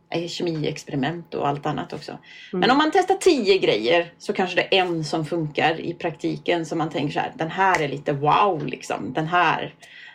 eh, 0.09 0.27
kemiexperiment 0.27 1.33
och 1.33 1.47
allt 1.47 1.65
annat 1.65 1.93
också. 1.93 2.17
Men 2.51 2.71
om 2.71 2.77
man 2.77 2.91
testar 2.93 3.15
tio 3.15 3.57
grejer 3.57 4.13
så 4.17 4.33
kanske 4.33 4.55
det 4.55 4.77
är 4.77 4.81
en 4.81 5.03
som 5.03 5.25
funkar 5.25 5.81
i 5.81 5.93
praktiken 5.93 6.65
som 6.65 6.77
man 6.77 6.89
tänker 6.89 7.13
så 7.13 7.19
här, 7.19 7.31
den 7.35 7.51
här 7.51 7.81
är 7.81 7.87
lite 7.87 8.13
wow 8.13 8.65
liksom, 8.65 9.13
den 9.13 9.27
här, 9.27 9.73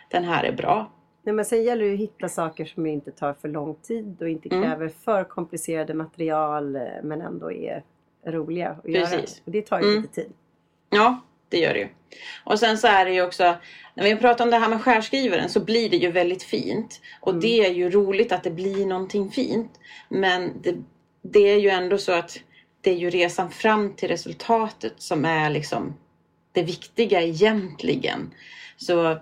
den 0.09 0.23
här 0.23 0.43
är 0.43 0.51
bra. 0.51 0.91
Nej, 1.23 1.35
men 1.35 1.45
sen 1.45 1.63
gäller 1.63 1.85
det 1.85 1.93
att 1.93 1.99
hitta 1.99 2.29
saker 2.29 2.65
som 2.65 2.85
inte 2.85 3.11
tar 3.11 3.33
för 3.33 3.47
lång 3.47 3.75
tid 3.75 4.17
och 4.21 4.29
inte 4.29 4.49
Mm. 4.49 4.63
kräver 4.63 4.89
för 5.03 5.23
komplicerade 5.23 5.93
material 5.93 6.75
eh, 6.75 6.81
men 7.03 7.21
ändå 7.21 7.51
är 7.51 7.83
roliga 8.25 8.69
att 8.69 8.89
göra. 8.89 9.07
Precis. 9.07 9.41
Och 9.45 9.51
det 9.51 9.61
tar 9.61 9.79
ju 9.81 9.87
Mm. 9.89 10.01
lite 10.01 10.13
tid. 10.13 10.31
Ja, 10.89 11.19
det 11.49 11.57
gör 11.57 11.73
det 11.73 11.79
ju. 11.79 11.87
Och 12.43 12.59
sen 12.59 12.77
så 12.77 12.87
är 12.87 13.05
det 13.05 13.11
ju 13.13 13.21
också, 13.21 13.55
när 13.95 14.03
vi 14.03 14.15
pratar 14.15 14.45
om 14.45 14.51
det 14.51 14.57
här 14.57 14.69
med 14.69 14.81
skärskrivaren 14.81 15.49
så 15.49 15.59
blir 15.59 15.89
det 15.89 15.97
ju 15.97 16.11
väldigt 16.11 16.43
fint. 16.43 17.01
Och 17.21 17.29
Mm. 17.31 17.41
det 17.41 17.65
är 17.65 17.71
ju 17.73 17.89
roligt 17.89 18.31
att 18.31 18.43
det 18.43 18.51
blir 18.51 18.85
någonting 18.85 19.31
fint. 19.31 19.71
Men 20.09 20.61
det, 20.61 20.75
det 21.21 21.39
är 21.39 21.57
ju 21.59 21.69
ändå 21.69 21.97
så 21.97 22.11
att 22.11 22.39
det 22.81 22.91
är 22.91 22.95
ju 22.97 23.09
resan 23.09 23.49
fram 23.51 23.93
till 23.93 24.07
resultatet 24.09 24.93
som 24.97 25.25
är 25.25 25.49
liksom 25.49 25.93
det 26.51 26.63
viktiga 26.63 27.21
egentligen. 27.21 28.33
Så 28.77 29.17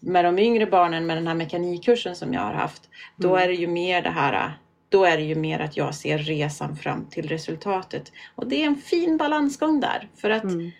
med 0.00 0.24
de 0.24 0.38
yngre 0.38 0.66
barnen 0.66 1.06
med 1.06 1.16
den 1.16 1.26
här 1.26 1.34
mekanikkursen 1.34 2.16
som 2.16 2.32
jag 2.34 2.40
har 2.40 2.52
haft, 2.52 2.88
då 3.16 3.28
Mm. 3.28 3.42
är 3.42 3.48
det 3.48 3.54
ju 3.54 3.66
mer 3.66 4.02
det 4.02 4.10
här 4.10 4.58
då 4.88 5.04
är 5.04 5.16
det 5.16 5.22
ju 5.22 5.34
mer 5.34 5.58
att 5.58 5.76
jag 5.76 5.94
ser 5.94 6.18
resan 6.18 6.76
fram 6.76 7.06
till 7.10 7.28
resultatet. 7.28 8.12
Och 8.34 8.46
det 8.46 8.62
är 8.62 8.66
en 8.66 8.76
fin 8.76 9.16
balansgång 9.16 9.80
där. 9.80 10.08
För 10.16 10.30
att 10.30 10.44
Mm. 10.44 10.70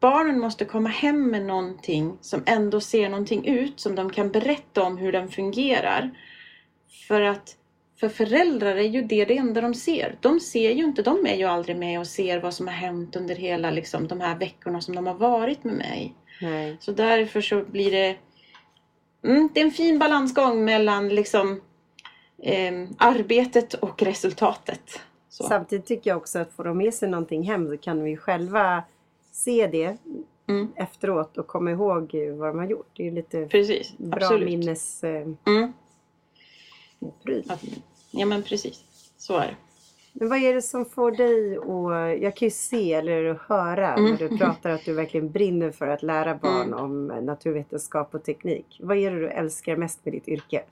barnen 0.00 0.40
måste 0.40 0.64
komma 0.64 0.88
hem 0.88 1.30
med 1.30 1.42
någonting 1.42 2.18
som 2.20 2.42
ändå 2.46 2.80
ser 2.80 3.08
någonting 3.08 3.46
ut, 3.46 3.80
som 3.80 3.94
de 3.94 4.10
kan 4.10 4.30
berätta 4.30 4.82
om 4.82 4.98
hur 4.98 5.12
den 5.12 5.28
fungerar. 5.28 6.10
För 7.08 7.20
att 7.20 7.56
för 8.00 8.08
föräldrar 8.08 8.76
är 8.76 8.88
ju 8.88 9.02
det 9.02 9.24
det 9.24 9.36
enda 9.36 9.60
de 9.60 9.74
ser. 9.74 10.16
De 10.20 10.40
ser 10.40 10.70
ju 10.70 10.84
inte, 10.84 11.02
de 11.02 11.26
är 11.26 11.36
ju 11.36 11.44
aldrig 11.44 11.76
med 11.76 12.00
och 12.00 12.06
ser 12.06 12.40
vad 12.40 12.54
som 12.54 12.66
har 12.66 12.74
hänt 12.74 13.16
under 13.16 13.34
hela 13.34 13.70
liksom, 13.70 14.08
de 14.08 14.20
här 14.20 14.38
veckorna 14.38 14.80
som 14.80 14.94
de 14.94 15.06
har 15.06 15.14
varit 15.14 15.64
med 15.64 15.74
mig. 15.74 16.14
Nej. 16.40 16.76
Så 16.80 16.92
därför 16.92 17.40
så 17.40 17.62
blir 17.62 17.90
det 17.90 18.16
mm, 19.22 19.48
Det 19.54 19.60
är 19.60 19.64
en 19.64 19.70
fin 19.70 19.98
balansgång 19.98 20.64
mellan 20.64 21.08
liksom 21.08 21.60
eh, 22.42 22.72
arbetet 22.98 23.74
och 23.74 24.02
resultatet. 24.02 25.00
Så. 25.28 25.44
Samtidigt 25.44 25.86
tycker 25.86 26.10
jag 26.10 26.16
också 26.16 26.38
att 26.38 26.52
får 26.52 26.64
de 26.64 26.78
med 26.78 26.94
sig 26.94 27.08
någonting 27.08 27.42
hem 27.42 27.68
så 27.68 27.76
kan 27.76 28.04
vi 28.04 28.16
själva 28.16 28.84
se 29.32 29.66
det 29.66 29.96
Mm, 30.48 30.72
efteråt 30.76 31.38
och 31.38 31.46
komma 31.46 31.70
ihåg 31.70 32.14
vad 32.38 32.48
de 32.48 32.58
har 32.58 32.66
gjort. 32.66 32.90
Det 32.96 33.02
är 33.02 33.04
ju 33.04 33.10
lite 33.14 33.46
precis, 33.46 33.92
bra 33.98 34.18
absolut. 34.26 34.44
minnespryl. 34.48 35.36
Mm, 35.46 35.72
att- 37.48 37.64
ja 38.10 38.26
men 38.26 38.42
precis, 38.42 38.84
så 39.16 39.36
är 39.36 39.46
det. 39.46 39.56
Men 40.12 40.28
vad 40.28 40.38
är 40.38 40.54
det 40.54 40.62
som 40.62 40.84
får 40.84 41.10
dig 41.10 41.56
att... 41.56 42.22
Jag 42.22 42.36
kan 42.36 42.46
ju 42.46 42.50
se 42.50 42.92
eller 42.94 43.40
höra 43.48 43.94
Mm. 43.94 44.10
när 44.10 44.18
du 44.18 44.38
pratar 44.38 44.70
att 44.70 44.84
du 44.84 44.92
verkligen 44.92 45.30
brinner 45.30 45.70
för 45.70 45.86
att 45.88 46.02
lära 46.02 46.34
barn 46.34 46.66
Mm. 46.66 46.78
om 46.78 47.06
naturvetenskap 47.06 48.14
och 48.14 48.24
teknik. 48.24 48.80
Vad 48.82 48.96
är 48.96 49.10
det 49.10 49.18
du 49.20 49.28
älskar 49.28 49.76
mest 49.76 50.04
med 50.04 50.14
ditt 50.14 50.28
yrke? 50.28 50.62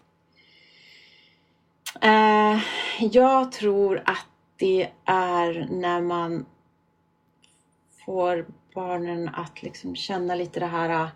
Eh, 2.03 2.59
jag 3.01 3.53
tror 3.53 4.03
att 4.05 4.27
det 4.57 4.88
är 5.05 5.68
när 5.70 6.01
man 6.01 6.46
får 8.07 8.46
barnen 8.75 9.29
att 9.29 9.62
liksom 9.62 9.96
känna 9.96 10.35
lite 10.35 10.61
det 10.61 10.66
här 10.66 10.90
ah, 11.05 11.09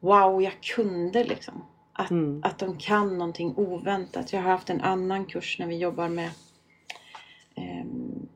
Wow, 0.00 0.42
jag 0.42 0.52
kunde 0.60 1.24
liksom. 1.24 1.64
Att, 1.92 2.10
Mm. 2.10 2.40
att 2.44 2.58
de 2.58 2.78
kan 2.78 3.18
någonting 3.18 3.54
oväntat. 3.56 4.32
Jag 4.32 4.40
har 4.42 4.50
haft 4.50 4.70
en 4.70 4.80
annan 4.80 5.24
kurs 5.24 5.56
när 5.58 5.66
vi 5.66 5.78
jobbar 5.78 6.08
med 6.08 6.30
ehm, 7.60 8.28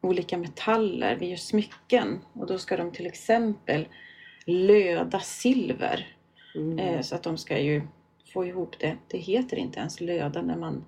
olika 0.00 0.38
metaller. 0.38 1.16
Vi 1.16 1.28
gör 1.28 1.36
smycken 1.36 2.18
och 2.32 2.46
då 2.46 2.58
ska 2.58 2.76
de 2.76 2.92
till 2.92 3.06
exempel 3.06 3.88
löda 4.44 5.20
silver. 5.20 6.06
Mm. 6.54 6.78
Eh, 6.78 7.00
Så 7.00 7.14
att 7.14 7.22
de 7.22 7.38
ska 7.38 7.58
ju 7.58 7.82
få 8.32 8.46
ihop 8.46 8.78
det. 8.78 8.96
Det 9.08 9.18
heter 9.18 9.56
inte 9.56 9.80
ens 9.80 10.00
löda 10.00 10.42
när 10.42 10.56
man 10.56 10.84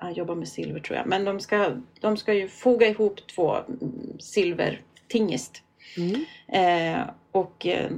ja, 0.00 0.10
jobbar 0.10 0.34
med 0.34 0.48
silver 0.48 0.80
tror 0.80 0.96
jag. 0.98 1.06
Men 1.06 1.24
de 1.24 1.40
ska, 1.40 1.76
de 2.00 2.16
ska 2.16 2.34
ju 2.34 2.48
foga 2.48 2.86
ihop 2.88 3.26
två 3.26 3.56
mm, 3.56 4.16
silvertingest. 4.18 5.62
Mm. 5.96 6.24
Eh, 6.48 7.10
och 7.32 7.66
eh, 7.66 7.90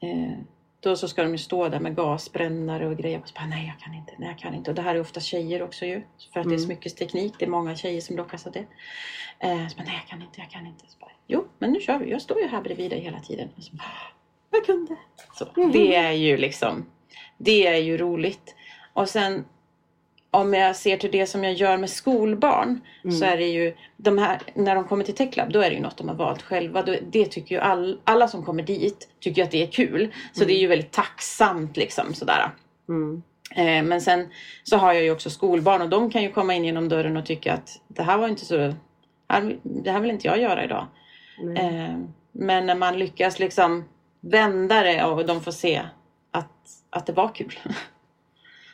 eh, 0.00 0.38
då 0.80 0.96
så 0.96 1.08
ska 1.08 1.22
de 1.22 1.32
ju 1.32 1.38
stå 1.38 1.68
där 1.68 1.80
med 1.80 1.96
gasbrännare 1.96 2.86
och 2.86 2.96
grejer. 2.96 3.20
Och 3.20 3.28
så 3.28 3.34
bara, 3.34 3.46
nej 3.46 3.66
jag 3.66 3.84
kan 3.84 3.94
inte, 3.94 4.12
nej 4.18 4.28
jag 4.28 4.38
kan 4.38 4.54
inte. 4.54 4.70
Och 4.70 4.74
det 4.74 4.82
här 4.82 4.94
är 4.94 5.00
ofta 5.00 5.20
tjejer 5.20 5.62
också 5.62 5.86
ju. 5.86 6.02
För 6.32 6.40
att 6.40 6.46
det 6.46 6.54
är 6.54 6.54
Mm. 6.54 6.58
smyckesteknik. 6.66 7.34
Det 7.38 7.44
är 7.44 7.48
många 7.50 7.76
tjejer 7.76 8.00
som 8.00 8.16
lockas 8.16 8.46
av 8.46 8.52
det. 8.52 8.66
Eh, 9.38 9.68
så 9.68 9.76
bara, 9.76 9.84
nej 9.84 9.94
jag 10.02 10.06
kan 10.08 10.22
inte, 10.22 10.40
jag 10.40 10.50
kan 10.50 10.66
inte. 10.66 10.84
Så 10.88 10.98
bara, 11.00 11.10
jo 11.26 11.44
men 11.58 11.72
nu 11.72 11.80
kör 11.80 11.98
vi. 11.98 12.10
Jag 12.10 12.22
står 12.22 12.40
ju 12.40 12.46
här 12.48 12.62
bredvid 12.62 12.90
dig 12.90 13.00
hela 13.00 13.20
tiden. 13.20 13.48
Och 13.56 13.62
så 13.62 13.76
bara, 13.76 13.92
jag 14.50 14.66
kunde. 14.66 14.96
Så, 15.34 15.46
Mhm. 15.56 15.72
Det 15.72 15.94
är 15.94 16.12
ju 16.12 16.36
liksom, 16.36 16.86
det 17.38 17.66
är 17.66 17.76
ju 17.78 17.96
roligt. 17.98 18.54
Och 18.92 19.08
sen 19.08 19.44
om 20.30 20.54
jag 20.54 20.76
ser 20.76 20.96
till 20.96 21.10
det 21.10 21.26
som 21.26 21.44
jag 21.44 21.52
gör 21.52 21.76
med 21.76 21.90
skolbarn 21.90 22.80
så 23.02 23.08
Mm. 23.08 23.22
är 23.22 23.36
det 23.36 23.46
ju 23.46 23.74
de 23.96 24.18
här, 24.18 24.40
när 24.54 24.74
de 24.74 24.84
kommer 24.84 25.04
till 25.04 25.14
TechLab 25.14 25.52
då 25.52 25.60
är 25.60 25.70
det 25.70 25.76
ju 25.76 25.82
något 25.82 25.96
de 25.96 26.08
har 26.08 26.14
valt 26.14 26.42
själva. 26.42 26.82
Det 27.10 27.24
tycker 27.26 27.54
ju 27.54 27.60
all, 27.60 28.00
alla 28.04 28.28
som 28.28 28.44
kommer 28.44 28.62
dit 28.62 29.08
tycker 29.20 29.42
att 29.42 29.50
det 29.50 29.62
är 29.62 29.66
kul. 29.66 30.14
Så 30.32 30.44
det 30.44 30.52
är 30.52 30.58
ju 30.58 30.66
väldigt 30.66 30.92
tacksamt 30.92 31.76
liksom 31.76 32.14
sådär. 32.14 32.50
Mm. 32.88 33.22
Eh, 33.56 33.82
men 33.88 34.00
sen 34.00 34.28
så 34.64 34.76
har 34.76 34.92
jag 34.92 35.02
ju 35.02 35.10
också 35.10 35.30
skolbarn 35.30 35.82
och 35.82 35.88
de 35.88 36.10
kan 36.10 36.22
ju 36.22 36.30
komma 36.32 36.54
in 36.54 36.64
genom 36.64 36.88
dörren 36.88 37.16
och 37.16 37.26
tycka 37.26 37.52
att 37.54 37.80
det 37.88 38.02
här 38.02 38.18
var 38.18 38.28
inte 38.28 38.44
så, 38.44 38.56
det 39.62 39.90
här 39.90 40.00
vill 40.00 40.10
inte 40.10 40.26
jag 40.26 40.40
göra 40.40 40.64
idag. 40.64 40.86
Eh, 41.58 41.96
men 42.32 42.66
när 42.66 42.74
man 42.74 42.98
lyckas 42.98 43.38
liksom 43.38 43.84
vända 44.20 44.82
det 44.82 45.04
och 45.04 45.26
de 45.26 45.40
får 45.40 45.52
se 45.52 45.82
att, 46.30 46.52
att 46.90 47.06
det 47.06 47.12
var 47.12 47.34
kul. 47.34 47.58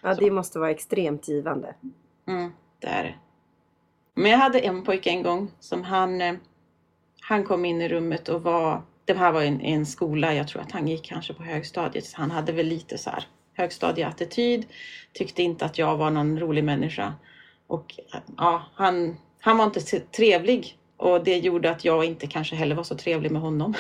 Ja, 0.05 0.15
det 0.15 0.31
måste 0.31 0.59
vara 0.59 0.71
extremt 0.71 1.29
givande. 1.29 1.75
Mm, 2.29 2.53
det 2.79 2.87
är 2.87 3.05
det. 3.05 3.15
Men 4.15 4.31
jag 4.31 4.39
hade 4.39 4.59
en 4.59 4.85
pojke 4.85 5.11
en 5.11 5.23
gång 5.23 5.51
som 5.61 5.83
han, 5.83 6.21
eh, 6.21 6.35
han 7.21 7.45
kom 7.45 7.65
in 7.65 7.83
i 7.83 7.89
rummet 7.89 8.29
och 8.29 8.43
var, 8.43 8.83
det 9.05 9.15
här 9.15 9.33
var 9.33 9.43
en, 9.43 9.61
en 9.61 9.87
skola, 9.87 10.35
jag 10.35 10.49
tror 10.49 10.63
att 10.63 10.73
han 10.73 10.89
gick 10.89 11.05
kanske 11.05 11.35
på 11.35 11.43
högstadiet, 11.43 12.05
så 12.05 12.17
han 12.17 12.31
hade 12.31 12.53
väl 12.53 12.67
lite 12.67 12.99
så 12.99 13.11
här 13.11 13.25
högstadieattityd, 13.55 14.67
tyckte 15.13 15.43
inte 15.43 15.65
att 15.65 15.79
jag 15.79 15.97
var 15.97 16.11
någon 16.11 16.41
rolig 16.41 16.65
människa. 16.65 17.15
Och 17.67 17.95
eh, 18.13 18.21
ja, 18.37 18.63
han, 18.75 19.17
han 19.41 19.59
var 19.59 19.65
inte 19.65 19.81
trevlig 20.01 20.79
och 20.97 21.25
det 21.25 21.39
gjorde 21.39 21.71
att 21.71 21.85
jag 21.85 22.05
inte 22.05 22.27
kanske 22.27 22.57
heller 22.57 22.75
var 22.75 22.85
så 22.85 22.97
trevlig 22.97 23.31
med 23.31 23.43
honom. 23.43 23.75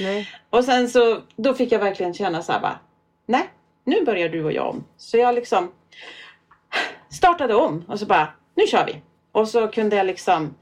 Nej. 0.00 0.28
Och 0.50 0.64
sen 0.64 0.88
så, 0.88 1.22
då 1.36 1.54
fick 1.54 1.72
jag 1.72 1.78
verkligen 1.78 2.14
känna 2.14 2.42
så 2.42 2.52
här 2.52 2.60
bara, 2.60 2.78
nej, 3.26 3.50
nu 3.86 4.04
börjar 4.04 4.28
du 4.28 4.44
och 4.44 4.52
jag 4.52 4.68
om. 4.68 4.84
Så 4.96 5.16
jag 5.16 5.34
liksom 5.34 5.72
startade 7.08 7.54
om 7.54 7.84
och 7.88 7.98
så 7.98 8.06
bara, 8.06 8.28
nu 8.54 8.66
kör 8.66 8.86
vi. 8.86 9.02
Och 9.32 9.48
så 9.48 9.68
kunde 9.68 9.96
jag 9.96 10.06
liksom 10.06 10.54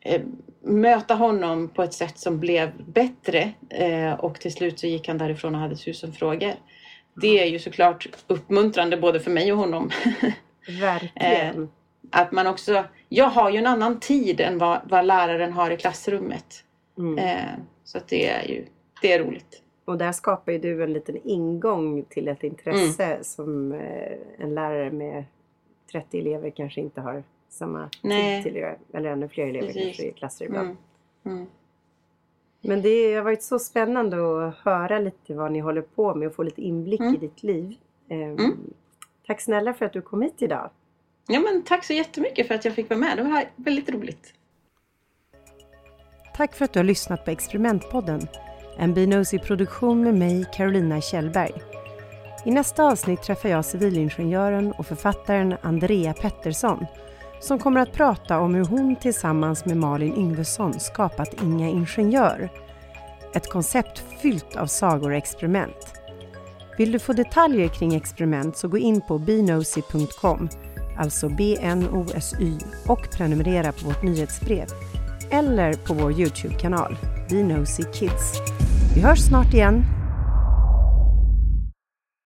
eh, 0.00 0.22
möta 0.62 1.14
honom 1.14 1.68
på 1.68 1.82
ett 1.82 1.94
sätt 1.94 2.18
som 2.18 2.40
blev 2.40 2.70
bättre. 2.86 3.52
Eh, 3.70 4.12
och 4.12 4.40
till 4.40 4.52
slut 4.52 4.78
så 4.78 4.86
gick 4.86 5.08
han 5.08 5.18
därifrån 5.18 5.54
och 5.54 5.60
hade 5.60 5.76
tusen 5.76 6.12
frågor. 6.12 6.52
Det 7.14 7.40
är 7.42 7.46
ju 7.46 7.58
såklart 7.58 8.06
uppmuntrande 8.26 8.96
både 8.96 9.20
för 9.20 9.30
mig 9.30 9.52
och 9.52 9.58
honom. 9.58 9.90
Verkligen. 10.80 11.70
Att 12.10 12.32
man 12.32 12.46
också, 12.46 12.84
jag 13.08 13.28
har 13.28 13.50
ju 13.50 13.58
en 13.58 13.66
annan 13.66 14.00
tid 14.00 14.40
än 14.40 14.58
vad, 14.58 14.80
vad 14.84 15.06
läraren 15.06 15.52
har 15.52 15.70
i 15.70 15.76
klassrummet. 15.76 16.64
Mm. 16.98 17.18
Eh, 17.18 17.54
så 17.84 17.98
att 17.98 18.08
det 18.08 18.28
är 18.28 18.48
ju, 18.48 18.66
det 19.02 19.12
är 19.12 19.18
roligt. 19.18 19.62
Och 19.90 19.98
där 19.98 20.12
skapar 20.12 20.52
ju 20.52 20.58
du 20.58 20.82
en 20.82 20.92
liten 20.92 21.16
ingång 21.24 22.02
till 22.02 22.28
ett 22.28 22.42
intresse 22.44 23.04
Mm. 23.04 23.24
som 23.24 23.72
eh, 23.72 24.16
en 24.38 24.54
lärare 24.54 24.90
med 24.90 25.24
30 25.92 26.18
elever 26.18 26.50
kanske 26.50 26.80
inte 26.80 27.00
har 27.00 27.22
samma 27.48 27.88
Nej. 28.02 28.42
tid 28.42 28.52
till. 28.52 28.64
Eller 28.92 29.10
ännu 29.10 29.28
fler 29.28 29.46
elever 29.46 29.66
Precis. 29.66 29.82
kanske 29.84 30.02
i 30.04 30.12
klasser 30.12 30.44
ibland. 30.44 30.76
Mm. 31.24 31.36
Mm. 31.38 31.48
Men 32.60 32.82
det 32.82 33.14
har 33.14 33.22
varit 33.22 33.42
så 33.42 33.58
spännande 33.58 34.46
att 34.48 34.54
höra 34.56 34.98
lite 34.98 35.34
vad 35.34 35.52
ni 35.52 35.58
håller 35.60 35.82
på 35.82 36.14
med 36.14 36.28
och 36.28 36.34
få 36.34 36.42
lite 36.42 36.62
inblick 36.62 37.00
Mm. 37.00 37.14
i 37.14 37.18
ditt 37.18 37.42
liv. 37.42 37.74
Ehm, 38.08 38.22
Mm. 38.22 38.56
Tack 39.26 39.40
snälla 39.40 39.74
för 39.74 39.86
att 39.86 39.92
du 39.92 40.02
kom 40.02 40.22
hit 40.22 40.42
idag. 40.42 40.70
Ja, 41.28 41.40
men 41.40 41.62
tack 41.62 41.84
så 41.84 41.92
jättemycket 41.92 42.46
för 42.48 42.54
att 42.54 42.64
jag 42.64 42.74
fick 42.74 42.90
vara 42.90 43.00
med. 43.00 43.16
Det 43.16 43.22
var 43.22 43.44
väldigt 43.56 43.90
roligt. 43.90 44.34
Tack 46.36 46.54
för 46.54 46.64
att 46.64 46.72
du 46.72 46.78
har 46.78 46.84
lyssnat 46.84 47.24
på 47.24 47.30
Experimentpodden. 47.30 48.20
En 48.80 48.94
Binosi-produktion 48.94 50.02
med 50.02 50.14
mig, 50.14 50.44
Carolina 50.52 51.00
Kjellberg. 51.00 51.52
I 52.44 52.50
nästa 52.50 52.84
avsnitt 52.84 53.22
träffar 53.22 53.48
jag 53.48 53.64
civilingenjören 53.64 54.72
och 54.72 54.86
författaren 54.86 55.54
Andrea 55.62 56.14
Pettersson 56.14 56.86
som 57.40 57.58
kommer 57.58 57.80
att 57.80 57.92
prata 57.92 58.40
om 58.40 58.54
hur 58.54 58.64
hon 58.64 58.96
tillsammans 58.96 59.64
med 59.64 59.76
Malin 59.76 60.16
Yngvesson 60.16 60.80
skapat 60.80 61.42
Inga 61.42 61.68
Ingenjör. 61.68 62.50
Ett 63.34 63.50
koncept 63.50 64.04
fyllt 64.22 64.56
av 64.56 64.66
sagor 64.66 65.10
och 65.10 65.16
experiment. 65.16 65.94
Vill 66.78 66.92
du 66.92 66.98
få 66.98 67.12
detaljer 67.12 67.68
kring 67.68 67.94
experiment 67.94 68.56
så 68.56 68.68
gå 68.68 68.78
in 68.78 69.00
på 69.00 69.18
bnosy.com, 69.18 70.48
alltså 70.98 71.28
B-N-O-S-Y 71.28 72.58
och 72.86 73.10
prenumerera 73.10 73.72
på 73.72 73.86
vårt 73.86 74.02
nyhetsbrev 74.02 74.66
eller 75.30 75.74
på 75.74 75.94
vår 75.94 76.12
Youtube-kanal, 76.12 76.96
Be 77.30 77.66
Kids. 77.92 78.40
Vi 78.94 79.00
hörs 79.00 79.20
snart 79.20 79.54
igen. 79.54 79.84